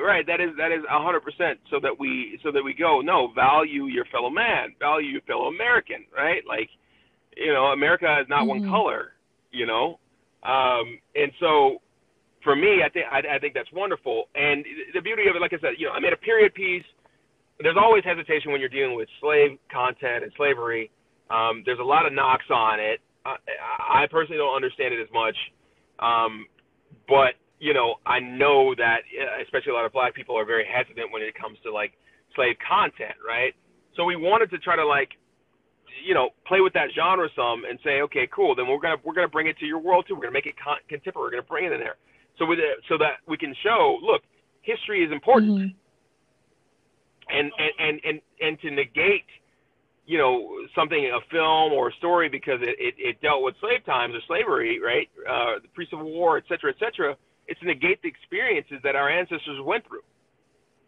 right. 0.05 0.25
That 0.27 0.39
is 0.39 0.51
that 0.57 0.71
is 0.71 0.83
a 0.89 1.03
hundred 1.03 1.21
percent. 1.21 1.59
So 1.71 1.79
that 1.81 1.99
we 1.99 2.39
so 2.43 2.51
that 2.51 2.63
we 2.63 2.73
go. 2.73 3.01
No, 3.01 3.29
value 3.33 3.85
your 3.85 4.05
fellow 4.05 4.29
man, 4.29 4.75
value 4.79 5.09
your 5.09 5.21
fellow 5.21 5.45
American, 5.45 6.05
right? 6.15 6.43
Like, 6.47 6.69
you 7.35 7.51
know, 7.51 7.67
America 7.67 8.19
is 8.21 8.29
not 8.29 8.41
mm-hmm. 8.41 8.61
one 8.61 8.69
color. 8.69 9.13
You 9.51 9.65
know, 9.65 9.99
um, 10.43 10.99
and 11.15 11.31
so 11.39 11.81
for 12.43 12.55
me, 12.55 12.83
I 12.85 12.89
think 12.89 13.05
I, 13.11 13.35
I 13.35 13.39
think 13.39 13.53
that's 13.53 13.71
wonderful. 13.73 14.29
And 14.35 14.63
the 14.93 15.01
beauty 15.01 15.27
of 15.27 15.35
it, 15.35 15.41
like 15.41 15.53
I 15.53 15.59
said, 15.59 15.71
you 15.77 15.87
know, 15.87 15.93
I 15.93 15.99
made 15.99 16.13
a 16.13 16.17
period 16.17 16.53
piece. 16.53 16.85
There's 17.59 17.77
always 17.77 18.03
hesitation 18.05 18.51
when 18.51 18.61
you're 18.61 18.69
dealing 18.69 18.95
with 18.95 19.09
slave 19.19 19.57
content 19.71 20.23
and 20.23 20.31
slavery. 20.37 20.91
Um, 21.29 21.63
there's 21.65 21.79
a 21.79 21.83
lot 21.83 22.05
of 22.05 22.13
knocks 22.13 22.45
on 22.49 22.79
it. 22.79 22.99
I, 23.25 23.35
I 24.03 24.07
personally 24.09 24.37
don't 24.37 24.55
understand 24.55 24.93
it 24.93 25.01
as 25.01 25.11
much, 25.13 25.35
um, 25.99 26.45
but 27.07 27.35
you 27.59 27.73
know, 27.73 27.95
I 28.05 28.19
know 28.19 28.73
that 28.75 29.03
especially 29.43 29.71
a 29.71 29.75
lot 29.75 29.85
of 29.85 29.91
black 29.91 30.15
people 30.15 30.37
are 30.37 30.45
very 30.45 30.65
hesitant 30.65 31.11
when 31.11 31.21
it 31.21 31.35
comes 31.35 31.57
to 31.63 31.71
like 31.71 31.93
slave 32.35 32.55
content, 32.63 33.19
right? 33.25 33.53
So 33.95 34.05
we 34.05 34.15
wanted 34.15 34.49
to 34.51 34.57
try 34.59 34.77
to 34.77 34.85
like, 34.85 35.09
you 36.07 36.13
know, 36.13 36.29
play 36.47 36.61
with 36.61 36.71
that 36.73 36.87
genre 36.95 37.27
some 37.35 37.65
and 37.69 37.77
say, 37.83 38.01
okay, 38.07 38.29
cool. 38.33 38.55
Then 38.55 38.67
we're 38.67 38.79
gonna 38.79 38.95
we're 39.03 39.13
gonna 39.13 39.27
bring 39.27 39.47
it 39.47 39.57
to 39.59 39.65
your 39.65 39.79
world 39.79 40.05
too. 40.07 40.15
We're 40.15 40.21
gonna 40.21 40.39
make 40.39 40.47
it 40.47 40.55
con- 40.57 40.79
contemporary. 40.87 41.27
We're 41.27 41.43
gonna 41.43 41.51
bring 41.51 41.65
it 41.65 41.73
in 41.73 41.79
there 41.79 41.97
so 42.39 42.45
with 42.45 42.59
it, 42.59 42.79
so 42.87 42.97
that 42.97 43.19
we 43.27 43.37
can 43.37 43.53
show, 43.61 43.99
look, 44.01 44.23
history 44.61 45.03
is 45.03 45.11
important, 45.11 45.51
mm-hmm. 45.51 47.37
and, 47.37 47.51
and 47.59 47.73
and 47.77 48.01
and 48.05 48.21
and 48.39 48.59
to 48.61 48.71
negate, 48.71 49.27
you 50.09 50.17
know, 50.17 50.57
something 50.73 50.97
a 51.05 51.21
film 51.29 51.71
or 51.71 51.89
a 51.89 51.93
story 52.01 52.29
because 52.29 52.59
it, 52.61 52.75
it, 52.79 52.95
it 52.97 53.21
dealt 53.21 53.43
with 53.43 53.53
slave 53.59 53.85
times 53.85 54.15
or 54.15 54.21
slavery, 54.25 54.81
right, 54.81 55.07
uh, 55.21 55.61
the 55.61 55.67
pre-Civil 55.75 56.09
War, 56.09 56.35
et 56.37 56.45
cetera, 56.49 56.73
et 56.73 56.79
cetera. 56.79 57.15
It's 57.47 57.59
to 57.59 57.67
negate 57.67 58.01
the 58.01 58.09
experiences 58.09 58.79
that 58.83 58.95
our 58.95 59.07
ancestors 59.07 59.61
went 59.63 59.85
through. 59.87 60.01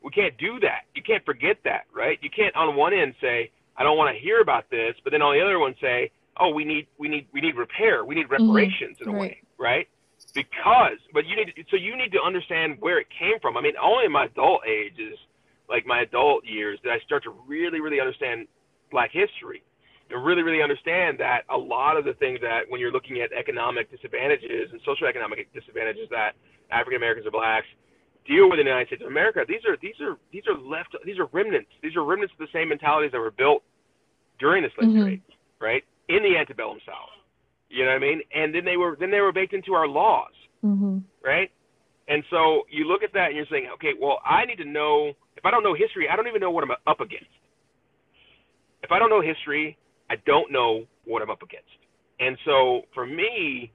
We 0.03 0.09
can't 0.09 0.35
do 0.39 0.59
that. 0.61 0.89
You 0.95 1.03
can't 1.03 1.23
forget 1.23 1.57
that, 1.65 1.85
right? 1.93 2.17
You 2.23 2.31
can't 2.35 2.55
on 2.55 2.75
one 2.75 2.93
end 2.93 3.13
say, 3.21 3.51
I 3.77 3.83
don't 3.83 3.95
want 3.95 4.09
to 4.15 4.19
hear 4.19 4.41
about 4.41 4.71
this, 4.71 4.95
but 5.03 5.11
then 5.11 5.21
on 5.21 5.37
the 5.37 5.45
other 5.45 5.59
one 5.59 5.75
say, 5.79 6.09
oh, 6.39 6.49
we 6.49 6.65
need 6.65 6.87
we 6.97 7.07
need 7.07 7.27
we 7.31 7.41
need 7.41 7.55
repair, 7.55 8.03
we 8.03 8.15
need 8.15 8.25
mm-hmm. 8.25 8.49
reparations 8.49 8.97
mm-hmm. 8.97 9.09
in 9.09 9.15
a 9.15 9.19
right. 9.19 9.21
way, 9.21 9.41
right? 9.59 9.87
because 10.33 10.97
but 11.13 11.25
you 11.25 11.35
need 11.35 11.53
to, 11.55 11.63
so 11.69 11.75
you 11.75 11.97
need 11.97 12.11
to 12.11 12.21
understand 12.25 12.77
where 12.79 12.99
it 12.99 13.07
came 13.09 13.39
from. 13.41 13.57
I 13.57 13.61
mean, 13.61 13.73
only 13.81 14.05
in 14.05 14.11
my 14.11 14.25
adult 14.25 14.61
age 14.67 14.97
is 14.99 15.17
like 15.69 15.85
my 15.85 16.01
adult 16.01 16.45
years 16.45 16.79
did 16.83 16.91
I 16.91 16.99
start 17.05 17.23
to 17.23 17.33
really 17.47 17.81
really 17.81 17.99
understand 17.99 18.47
black 18.91 19.11
history 19.11 19.63
and 20.09 20.23
really 20.23 20.43
really 20.43 20.61
understand 20.61 21.17
that 21.19 21.41
a 21.49 21.57
lot 21.57 21.97
of 21.97 22.03
the 22.05 22.13
things 22.19 22.39
that 22.41 22.67
when 22.69 22.79
you're 22.79 22.91
looking 22.91 23.21
at 23.21 23.31
economic 23.31 23.89
disadvantages 23.89 24.69
and 24.71 24.79
socioeconomic 24.83 25.47
disadvantages 25.53 26.07
that 26.11 26.35
African 26.69 26.97
Americans 26.97 27.25
or 27.25 27.31
blacks 27.31 27.67
deal 28.27 28.49
with 28.49 28.59
in 28.59 28.65
the 28.65 28.71
United 28.71 28.87
States 28.87 29.01
of 29.01 29.07
America, 29.07 29.41
these 29.47 29.63
are 29.67 29.77
these 29.81 29.97
are 30.01 30.17
these 30.31 30.43
are 30.47 30.57
left 30.59 30.95
these 31.05 31.17
are 31.17 31.27
remnants. 31.31 31.71
These 31.81 31.95
are 31.95 32.03
remnants 32.03 32.33
of 32.37 32.45
the 32.45 32.51
same 32.53 32.69
mentalities 32.69 33.11
that 33.11 33.19
were 33.19 33.31
built 33.31 33.63
during 34.39 34.63
the 34.63 34.69
slave 34.75 34.89
mm-hmm. 34.89 35.03
trade, 35.03 35.21
right? 35.59 35.83
In 36.09 36.23
the 36.23 36.37
antebellum 36.37 36.79
South. 36.85 37.15
You 37.69 37.85
know 37.85 37.91
what 37.91 38.03
I 38.03 38.07
mean? 38.07 38.21
And 38.35 38.53
then 38.53 38.65
they 38.65 38.75
were 38.75 38.97
then 38.99 39.11
they 39.11 39.21
were 39.21 39.31
baked 39.31 39.53
into 39.53 39.73
our 39.73 39.87
laws, 39.87 40.33
mm-hmm. 40.63 40.99
right? 41.23 41.49
And 42.07 42.23
so 42.29 42.63
you 42.69 42.85
look 42.85 43.03
at 43.03 43.13
that 43.13 43.27
and 43.27 43.37
you're 43.37 43.45
saying, 43.49 43.69
okay, 43.75 43.93
well, 43.99 44.19
I 44.25 44.45
need 44.45 44.57
to 44.57 44.65
know. 44.65 45.13
If 45.37 45.45
I 45.45 45.51
don't 45.51 45.63
know 45.63 45.73
history, 45.73 46.09
I 46.11 46.15
don't 46.15 46.27
even 46.27 46.41
know 46.41 46.51
what 46.51 46.63
I'm 46.63 46.71
up 46.85 46.99
against. 46.99 47.31
If 48.83 48.91
I 48.91 48.99
don't 48.99 49.09
know 49.09 49.21
history, 49.21 49.77
I 50.09 50.15
don't 50.25 50.51
know 50.51 50.85
what 51.05 51.21
I'm 51.21 51.29
up 51.29 51.41
against. 51.41 51.69
And 52.19 52.37
so 52.45 52.81
for 52.93 53.05
me, 53.05 53.71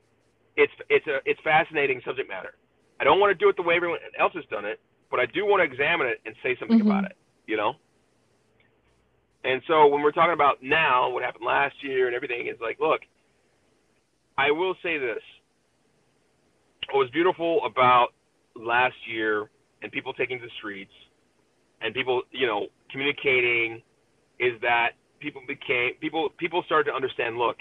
it's 0.56 0.72
it's 0.88 1.06
a 1.06 1.18
it's 1.24 1.40
fascinating 1.42 2.00
subject 2.04 2.28
matter. 2.28 2.54
I 3.00 3.04
don't 3.04 3.20
want 3.20 3.30
to 3.30 3.34
do 3.34 3.48
it 3.48 3.56
the 3.56 3.62
way 3.62 3.76
everyone 3.76 3.98
else 4.18 4.32
has 4.34 4.44
done 4.50 4.64
it, 4.64 4.80
but 5.10 5.20
I 5.20 5.26
do 5.26 5.44
want 5.44 5.60
to 5.60 5.64
examine 5.64 6.06
it 6.06 6.20
and 6.24 6.34
say 6.42 6.56
something 6.58 6.78
mm-hmm. 6.78 6.88
about 6.88 7.04
it. 7.04 7.16
You 7.46 7.56
know. 7.56 7.74
And 9.44 9.62
so 9.68 9.86
when 9.86 10.02
we're 10.02 10.12
talking 10.12 10.32
about 10.32 10.56
now, 10.62 11.08
what 11.10 11.22
happened 11.22 11.44
last 11.46 11.76
year 11.80 12.08
and 12.08 12.16
everything, 12.16 12.48
is 12.48 12.56
like, 12.60 12.80
look, 12.80 13.00
I 14.36 14.50
will 14.50 14.74
say 14.82 14.98
this. 14.98 15.22
What 16.90 16.98
was 16.98 17.10
beautiful 17.10 17.60
about 17.64 18.08
last 18.56 18.96
year 19.08 19.48
and 19.82 19.92
people 19.92 20.12
taking 20.14 20.38
to 20.40 20.44
the 20.44 20.50
streets 20.58 20.92
and 21.80 21.94
people, 21.94 22.22
you 22.32 22.46
know, 22.46 22.66
communicating 22.90 23.82
is 24.38 24.60
that 24.62 24.90
people 25.20 25.42
became 25.46 25.94
people 26.00 26.28
people 26.38 26.62
started 26.64 26.90
to 26.90 26.94
understand, 26.96 27.38
look, 27.38 27.56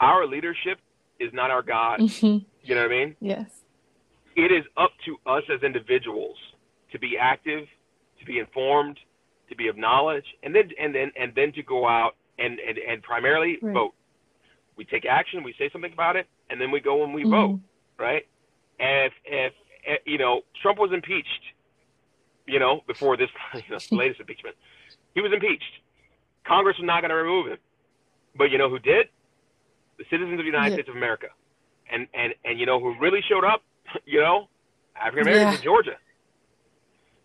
our 0.00 0.26
leadership 0.26 0.78
is 1.20 1.32
not 1.32 1.50
our 1.50 1.62
God. 1.62 2.00
Mm-hmm. 2.00 2.44
You 2.64 2.76
know 2.76 2.82
what 2.82 2.92
I 2.92 3.04
mean? 3.04 3.16
Yes. 3.20 3.50
It 4.36 4.52
is 4.52 4.64
up 4.76 4.92
to 5.04 5.16
us 5.26 5.42
as 5.52 5.64
individuals 5.64 6.36
to 6.92 6.98
be 7.00 7.18
active, 7.20 7.66
to 8.20 8.24
be 8.24 8.38
informed, 8.38 8.98
to 9.48 9.56
be 9.56 9.66
of 9.66 9.76
knowledge, 9.76 10.24
and 10.44 10.54
then 10.54 10.70
and 10.80 10.94
then 10.94 11.10
and 11.18 11.34
then 11.34 11.52
to 11.54 11.62
go 11.62 11.88
out 11.88 12.14
and 12.38 12.60
and, 12.60 12.78
and 12.78 13.02
primarily 13.02 13.58
right. 13.60 13.74
vote 13.74 13.94
we 14.76 14.84
take 14.84 15.04
action, 15.04 15.42
we 15.42 15.54
say 15.58 15.70
something 15.70 15.92
about 15.92 16.16
it, 16.16 16.26
and 16.50 16.60
then 16.60 16.70
we 16.70 16.80
go 16.80 17.04
and 17.04 17.14
we 17.14 17.22
mm-hmm. 17.22 17.30
vote, 17.30 17.60
right? 17.98 18.26
And 18.80 19.06
if, 19.06 19.12
if, 19.24 19.52
if 19.84 20.00
you 20.06 20.18
know 20.18 20.42
Trump 20.60 20.78
was 20.78 20.90
impeached, 20.92 21.28
you 22.46 22.58
know 22.58 22.80
before 22.86 23.16
this 23.16 23.28
you 23.54 23.62
know, 23.70 23.78
latest 23.90 24.20
impeachment, 24.20 24.56
he 25.14 25.20
was 25.20 25.32
impeached. 25.32 25.81
Congress 26.46 26.76
was 26.78 26.86
not 26.86 27.00
going 27.00 27.10
to 27.10 27.16
remove 27.16 27.46
him, 27.46 27.58
but 28.36 28.50
you 28.50 28.58
know 28.58 28.68
who 28.68 28.78
did? 28.78 29.06
The 29.98 30.04
citizens 30.10 30.38
of 30.38 30.38
the 30.38 30.50
United 30.50 30.70
yeah. 30.70 30.76
States 30.76 30.88
of 30.88 30.96
America, 30.96 31.28
and 31.90 32.06
and 32.14 32.34
and 32.44 32.58
you 32.58 32.66
know 32.66 32.80
who 32.80 32.94
really 33.00 33.20
showed 33.28 33.44
up? 33.44 33.62
You 34.06 34.20
know, 34.20 34.48
African 34.96 35.28
Americans 35.28 35.52
yeah. 35.52 35.58
in 35.58 35.64
Georgia. 35.64 35.96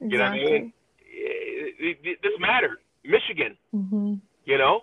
Exactly. 0.01 0.09
You 0.11 0.17
know 0.17 0.23
what 0.23 0.33
I 0.33 0.59
mean? 0.59 0.73
It, 0.99 1.75
it, 1.79 1.97
it, 2.03 2.17
this 2.21 2.33
mattered. 2.39 2.79
Michigan. 3.03 3.57
Mm-hmm. 3.73 4.15
You 4.45 4.57
know, 4.57 4.81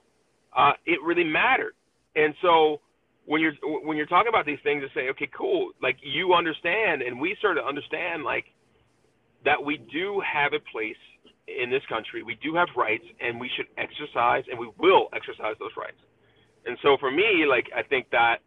uh, 0.57 0.73
it 0.87 0.99
really 1.03 1.25
mattered. 1.25 1.75
And 2.17 2.35
so 2.43 2.81
when 3.27 3.41
you're 3.41 3.55
when 3.63 3.97
you're 3.97 4.07
talking 4.07 4.29
about 4.29 4.47
these 4.47 4.59
things, 4.63 4.83
to 4.83 4.89
say, 4.95 5.09
okay, 5.11 5.29
cool, 5.37 5.73
like 5.83 5.97
you 6.03 6.35
understand, 6.35 7.03
and 7.03 7.21
we 7.21 7.37
sort 7.41 7.59
of 7.59 7.67
understand, 7.67 8.25
like 8.25 8.45
that 9.45 9.63
we 9.63 9.79
do 9.93 10.21
have 10.21 10.53
a 10.53 10.61
place 10.73 10.97
in 11.49 11.71
this 11.71 11.83
country. 11.89 12.23
We 12.23 12.39
do 12.43 12.55
have 12.55 12.69
rights, 12.77 13.05
and 13.21 13.39
we 13.39 13.51
should 13.57 13.67
exercise, 13.77 14.45
and 14.51 14.59
we 14.59 14.71
will 14.79 15.09
exercise 15.15 15.55
those 15.59 15.73
rights. 15.77 16.01
And 16.67 16.79
so 16.83 16.97
for 16.99 17.11
me, 17.11 17.45
like 17.49 17.69
I 17.77 17.83
think 17.83 18.09
that 18.11 18.39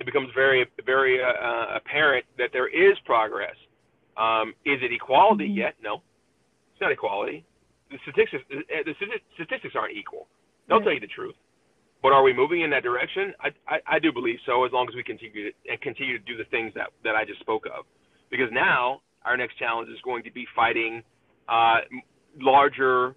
it 0.00 0.04
becomes 0.04 0.28
very 0.34 0.66
very 0.84 1.22
uh, 1.22 1.26
uh 1.26 1.76
apparent 1.76 2.24
that 2.38 2.50
there 2.52 2.68
is 2.68 2.98
progress. 3.04 3.56
Um, 4.16 4.54
is 4.64 4.78
it 4.82 4.92
equality 4.92 5.48
mm-hmm. 5.48 5.58
yet? 5.58 5.74
No, 5.82 6.02
it's 6.72 6.80
not 6.80 6.92
equality. 6.92 7.44
The 7.90 7.98
statistics 8.02 8.44
the 8.48 8.94
statistics 9.34 9.74
aren't 9.76 9.96
equal. 9.96 10.28
They'll 10.68 10.80
tell 10.80 10.92
you 10.92 11.00
the 11.00 11.12
truth. 11.12 11.36
But 12.04 12.12
are 12.12 12.22
we 12.22 12.34
moving 12.34 12.60
in 12.60 12.68
that 12.68 12.82
direction? 12.82 13.32
I, 13.40 13.48
I, 13.66 13.96
I 13.96 13.98
do 13.98 14.12
believe 14.12 14.36
so, 14.44 14.64
as 14.66 14.72
long 14.72 14.86
as 14.90 14.94
we 14.94 15.02
continue 15.02 15.48
to, 15.48 15.52
and 15.70 15.80
continue 15.80 16.18
to 16.18 16.24
do 16.24 16.36
the 16.36 16.44
things 16.52 16.70
that, 16.74 16.92
that 17.02 17.16
I 17.16 17.24
just 17.24 17.40
spoke 17.40 17.64
of. 17.64 17.86
Because 18.30 18.52
now 18.52 19.00
our 19.24 19.38
next 19.38 19.58
challenge 19.58 19.88
is 19.88 19.96
going 20.04 20.22
to 20.24 20.30
be 20.30 20.44
fighting 20.54 21.02
uh, 21.48 21.80
larger 22.40 23.14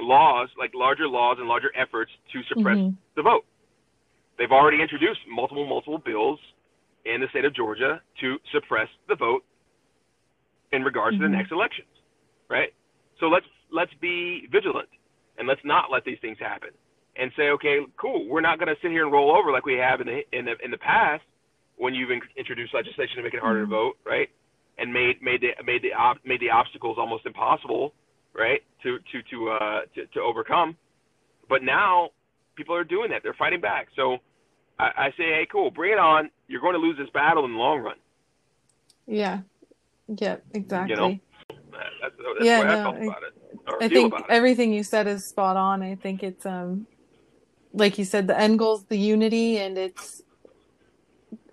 laws, 0.00 0.48
like 0.58 0.72
larger 0.74 1.06
laws 1.06 1.36
and 1.38 1.48
larger 1.48 1.70
efforts 1.76 2.10
to 2.32 2.40
suppress 2.48 2.78
mm-hmm. 2.78 2.96
the 3.16 3.22
vote. 3.22 3.44
They've 4.38 4.50
already 4.50 4.80
introduced 4.80 5.20
multiple, 5.28 5.66
multiple 5.66 5.98
bills 5.98 6.38
in 7.04 7.20
the 7.20 7.28
state 7.30 7.44
of 7.44 7.54
Georgia 7.54 8.00
to 8.20 8.36
suppress 8.52 8.88
the 9.08 9.16
vote 9.16 9.44
in 10.72 10.82
regards 10.82 11.14
mm-hmm. 11.14 11.22
to 11.22 11.28
the 11.28 11.32
mm-hmm. 11.32 11.38
next 11.38 11.52
elections, 11.52 11.92
right? 12.48 12.72
So 13.20 13.26
let's 13.26 13.46
let's 13.72 13.92
be 14.00 14.48
vigilant 14.50 14.88
and 15.38 15.48
let's 15.48 15.60
not 15.64 15.90
let 15.90 16.04
these 16.04 16.18
things 16.20 16.38
happen 16.40 16.70
and 17.16 17.30
say, 17.36 17.50
okay, 17.50 17.78
cool, 18.00 18.28
we're 18.28 18.40
not 18.40 18.58
going 18.58 18.68
to 18.68 18.80
sit 18.82 18.90
here 18.90 19.04
and 19.04 19.12
roll 19.12 19.36
over 19.36 19.52
like 19.52 19.66
we 19.66 19.74
have 19.74 20.00
in 20.00 20.06
the 20.06 20.20
in 20.32 20.44
the 20.44 20.54
in 20.64 20.70
the 20.70 20.78
past 20.78 21.22
when 21.76 21.94
you've 21.94 22.10
introduced 22.36 22.74
legislation 22.74 23.16
to 23.16 23.22
make 23.22 23.34
it 23.34 23.40
harder 23.40 23.62
mm-hmm. 23.62 23.72
to 23.72 23.76
vote, 23.76 23.94
right? 24.04 24.28
And 24.78 24.92
made 24.92 25.20
made 25.20 25.42
the 25.42 25.52
made 25.64 25.82
the 25.82 25.92
op, 25.92 26.18
made 26.24 26.40
the 26.40 26.50
obstacles 26.50 26.96
almost 26.98 27.26
impossible, 27.26 27.92
right? 28.34 28.62
To 28.82 28.98
to 28.98 29.22
to 29.30 29.50
uh 29.50 29.80
to, 29.94 30.06
to 30.06 30.20
overcome. 30.20 30.76
But 31.48 31.62
now 31.62 32.10
people 32.56 32.74
are 32.74 32.84
doing 32.84 33.10
that; 33.10 33.22
they're 33.22 33.34
fighting 33.34 33.60
back. 33.60 33.88
So 33.96 34.18
I, 34.78 34.90
I 34.96 35.08
say, 35.10 35.24
hey, 35.24 35.46
cool, 35.50 35.70
bring 35.70 35.92
it 35.92 35.98
on. 35.98 36.30
You're 36.48 36.60
going 36.60 36.74
to 36.74 36.80
lose 36.80 36.96
this 36.98 37.10
battle 37.10 37.44
in 37.44 37.52
the 37.52 37.58
long 37.58 37.80
run. 37.80 37.96
Yeah. 39.06 39.40
Yeah. 40.08 40.36
Exactly. 40.52 40.94
You 40.94 41.00
know, 41.00 41.18
that's, 42.00 42.14
that's 42.16 42.44
Yeah, 42.44 42.58
the 42.58 42.62
way 42.62 42.68
I 42.68 42.74
no, 42.74 42.90
I- 42.90 43.04
about 43.04 43.22
it. 43.22 43.34
I 43.80 43.88
think 43.88 44.14
everything 44.28 44.72
you 44.72 44.82
said 44.82 45.06
is 45.06 45.26
spot 45.28 45.56
on. 45.56 45.82
I 45.82 45.94
think 45.94 46.22
it's 46.22 46.44
um 46.46 46.86
like 47.72 47.98
you 47.98 48.04
said, 48.04 48.26
the 48.26 48.38
end 48.38 48.58
goal 48.58 48.76
is 48.76 48.84
the 48.84 48.98
unity 48.98 49.58
and 49.58 49.78
it's 49.78 50.22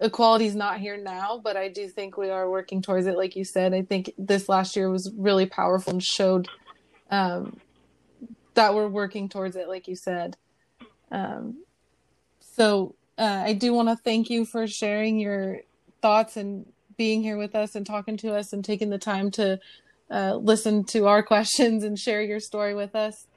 equality 0.02 0.46
is 0.46 0.56
not 0.56 0.80
here 0.80 0.98
now, 0.98 1.40
but 1.44 1.56
I 1.56 1.70
do 1.70 1.88
think 1.88 2.18
we 2.18 2.30
are 2.30 2.50
working 2.50 2.82
towards 2.82 3.08
it. 3.08 3.18
Like 3.18 3.36
you 3.36 3.46
said, 3.46 3.74
I 3.74 3.82
think 3.84 4.12
this 4.18 4.50
last 4.50 4.76
year 4.76 4.90
was 4.90 5.12
really 5.18 5.46
powerful 5.46 5.94
and 5.94 6.04
showed 6.04 6.50
um, 7.10 7.60
that 8.54 8.74
we're 8.74 8.88
working 8.88 9.30
towards 9.30 9.56
it, 9.56 9.68
like 9.68 9.88
you 9.88 9.96
said. 9.96 10.38
Um, 11.12 11.64
so 12.40 12.96
uh, 13.18 13.44
I 13.46 13.54
do 13.54 13.74
want 13.74 13.90
to 13.90 13.96
thank 13.96 14.30
you 14.30 14.46
for 14.46 14.68
sharing 14.68 15.20
your 15.20 15.60
thoughts 16.02 16.38
and 16.38 16.66
being 16.98 17.24
here 17.24 17.38
with 17.38 17.56
us 17.56 17.76
and 17.76 17.86
talking 17.86 18.18
to 18.18 18.36
us 18.36 18.54
and 18.54 18.64
taking 18.64 18.90
the 18.90 18.98
time 18.98 19.32
to 19.32 19.60
uh, 20.12 20.36
listen 20.36 20.84
to 20.84 21.08
our 21.08 21.24
questions 21.34 21.84
and 21.84 21.98
share 21.98 22.22
your 22.22 22.40
story 22.40 22.74
with 22.74 22.96
us. 22.96 23.28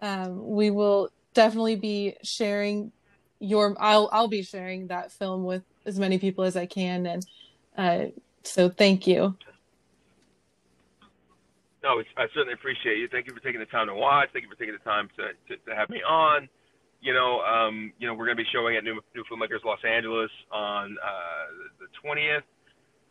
Um, 0.00 0.48
we 0.48 0.70
will 0.70 1.10
definitely 1.34 1.76
be 1.76 2.16
sharing 2.22 2.92
your. 3.40 3.76
I'll 3.80 4.08
I'll 4.12 4.28
be 4.28 4.42
sharing 4.42 4.86
that 4.88 5.10
film 5.10 5.44
with 5.44 5.62
as 5.86 5.98
many 5.98 6.18
people 6.18 6.44
as 6.44 6.56
I 6.56 6.66
can, 6.66 7.06
and 7.06 7.26
uh, 7.76 8.04
so 8.44 8.68
thank 8.68 9.06
you. 9.06 9.36
No, 11.82 12.02
I 12.18 12.26
certainly 12.34 12.54
appreciate 12.54 12.98
you. 12.98 13.06
Thank 13.06 13.26
you 13.30 13.34
for 13.34 13.40
taking 13.40 13.60
the 13.62 13.70
time 13.70 13.86
to 13.86 13.94
watch. 13.94 14.28
Thank 14.32 14.42
you 14.42 14.50
for 14.50 14.58
taking 14.58 14.74
the 14.74 14.82
time 14.82 15.06
to, 15.14 15.30
to, 15.46 15.52
to 15.62 15.70
have 15.78 15.88
me 15.90 16.02
on. 16.02 16.48
You 16.98 17.14
know, 17.14 17.38
um, 17.46 17.94
you 18.02 18.10
know, 18.10 18.14
we're 18.18 18.26
going 18.26 18.36
to 18.36 18.42
be 18.42 18.50
showing 18.50 18.74
at 18.74 18.82
New, 18.82 18.98
New 19.14 19.22
Filmmakers 19.30 19.62
Los 19.62 19.78
Angeles 19.86 20.30
on 20.50 20.98
uh, 20.98 21.46
the 21.78 21.86
20th 22.02 22.42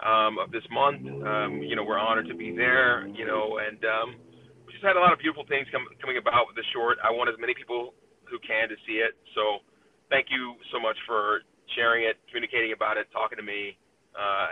um, 0.03 0.35
of 0.35 0.51
this 0.51 0.67
month. 0.67 0.99
Um, 1.07 1.63
you 1.63 1.79
know, 1.79 1.87
we're 1.87 1.99
honored 1.99 2.27
to 2.27 2.35
be 2.35 2.51
there. 2.51 3.07
You 3.07 3.23
know, 3.23 3.63
and 3.63 3.79
um, 3.87 4.19
we 4.67 4.75
just 4.75 4.83
had 4.83 4.99
a 4.99 4.99
lot 4.99 5.15
of 5.15 5.19
beautiful 5.23 5.47
things 5.47 5.71
come, 5.71 5.87
coming 6.03 6.19
about 6.19 6.51
with 6.51 6.59
the 6.59 6.67
short. 6.75 6.99
I 6.99 7.15
want 7.15 7.31
as 7.31 7.39
many 7.39 7.55
people 7.55 7.95
who 8.27 8.35
can 8.43 8.67
to 8.67 8.75
see 8.83 8.99
it. 8.99 9.15
So, 9.31 9.63
thank 10.11 10.27
you 10.27 10.59
so 10.75 10.83
much 10.83 10.99
for 11.07 11.47
sharing 11.79 12.03
it, 12.03 12.19
communicating 12.27 12.75
about 12.75 12.99
it, 12.99 13.07
talking 13.15 13.39
to 13.39 13.47
me. 13.47 13.79
Uh, 14.17 14.47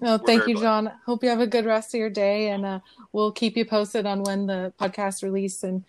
No, 0.00 0.18
thank 0.18 0.46
you, 0.46 0.54
blessed. 0.54 0.64
Jon. 0.64 0.92
Hope 1.06 1.22
you 1.22 1.28
have 1.28 1.40
a 1.40 1.46
good 1.46 1.66
rest 1.66 1.94
of 1.94 1.98
your 1.98 2.10
day, 2.10 2.48
and 2.48 2.64
uh, 2.64 2.80
we'll 3.12 3.32
keep 3.32 3.56
you 3.56 3.64
posted 3.64 4.06
on 4.06 4.22
when 4.22 4.46
the 4.46 4.72
podcast 4.80 5.22
release 5.22 5.62
and 5.62 5.84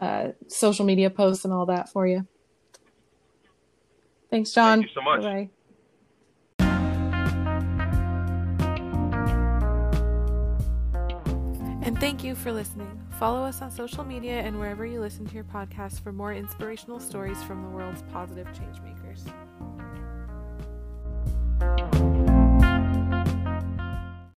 uh, 0.00 0.28
social 0.48 0.84
media 0.84 1.10
posts 1.10 1.44
and 1.44 1.52
all 1.52 1.66
that 1.66 1.90
for 1.90 2.06
you. 2.06 2.26
Thanks, 4.30 4.52
Jon. 4.52 4.78
Thank 4.78 4.90
you 4.90 4.94
so 4.94 5.02
much. 5.02 5.22
Bye. 5.22 5.50
And 11.84 12.00
thank 12.00 12.24
you 12.24 12.34
for 12.34 12.50
listening. 12.50 12.98
Follow 13.18 13.44
us 13.44 13.60
on 13.60 13.70
social 13.70 14.04
media 14.04 14.40
and 14.40 14.58
wherever 14.58 14.86
you 14.86 15.00
listen 15.00 15.26
to 15.26 15.34
your 15.34 15.44
podcast 15.44 16.02
for 16.02 16.12
more 16.12 16.32
inspirational 16.32 16.98
stories 16.98 17.40
from 17.42 17.62
the 17.62 17.68
world's 17.68 18.02
positive 18.10 18.48
changemakers. 18.48 19.30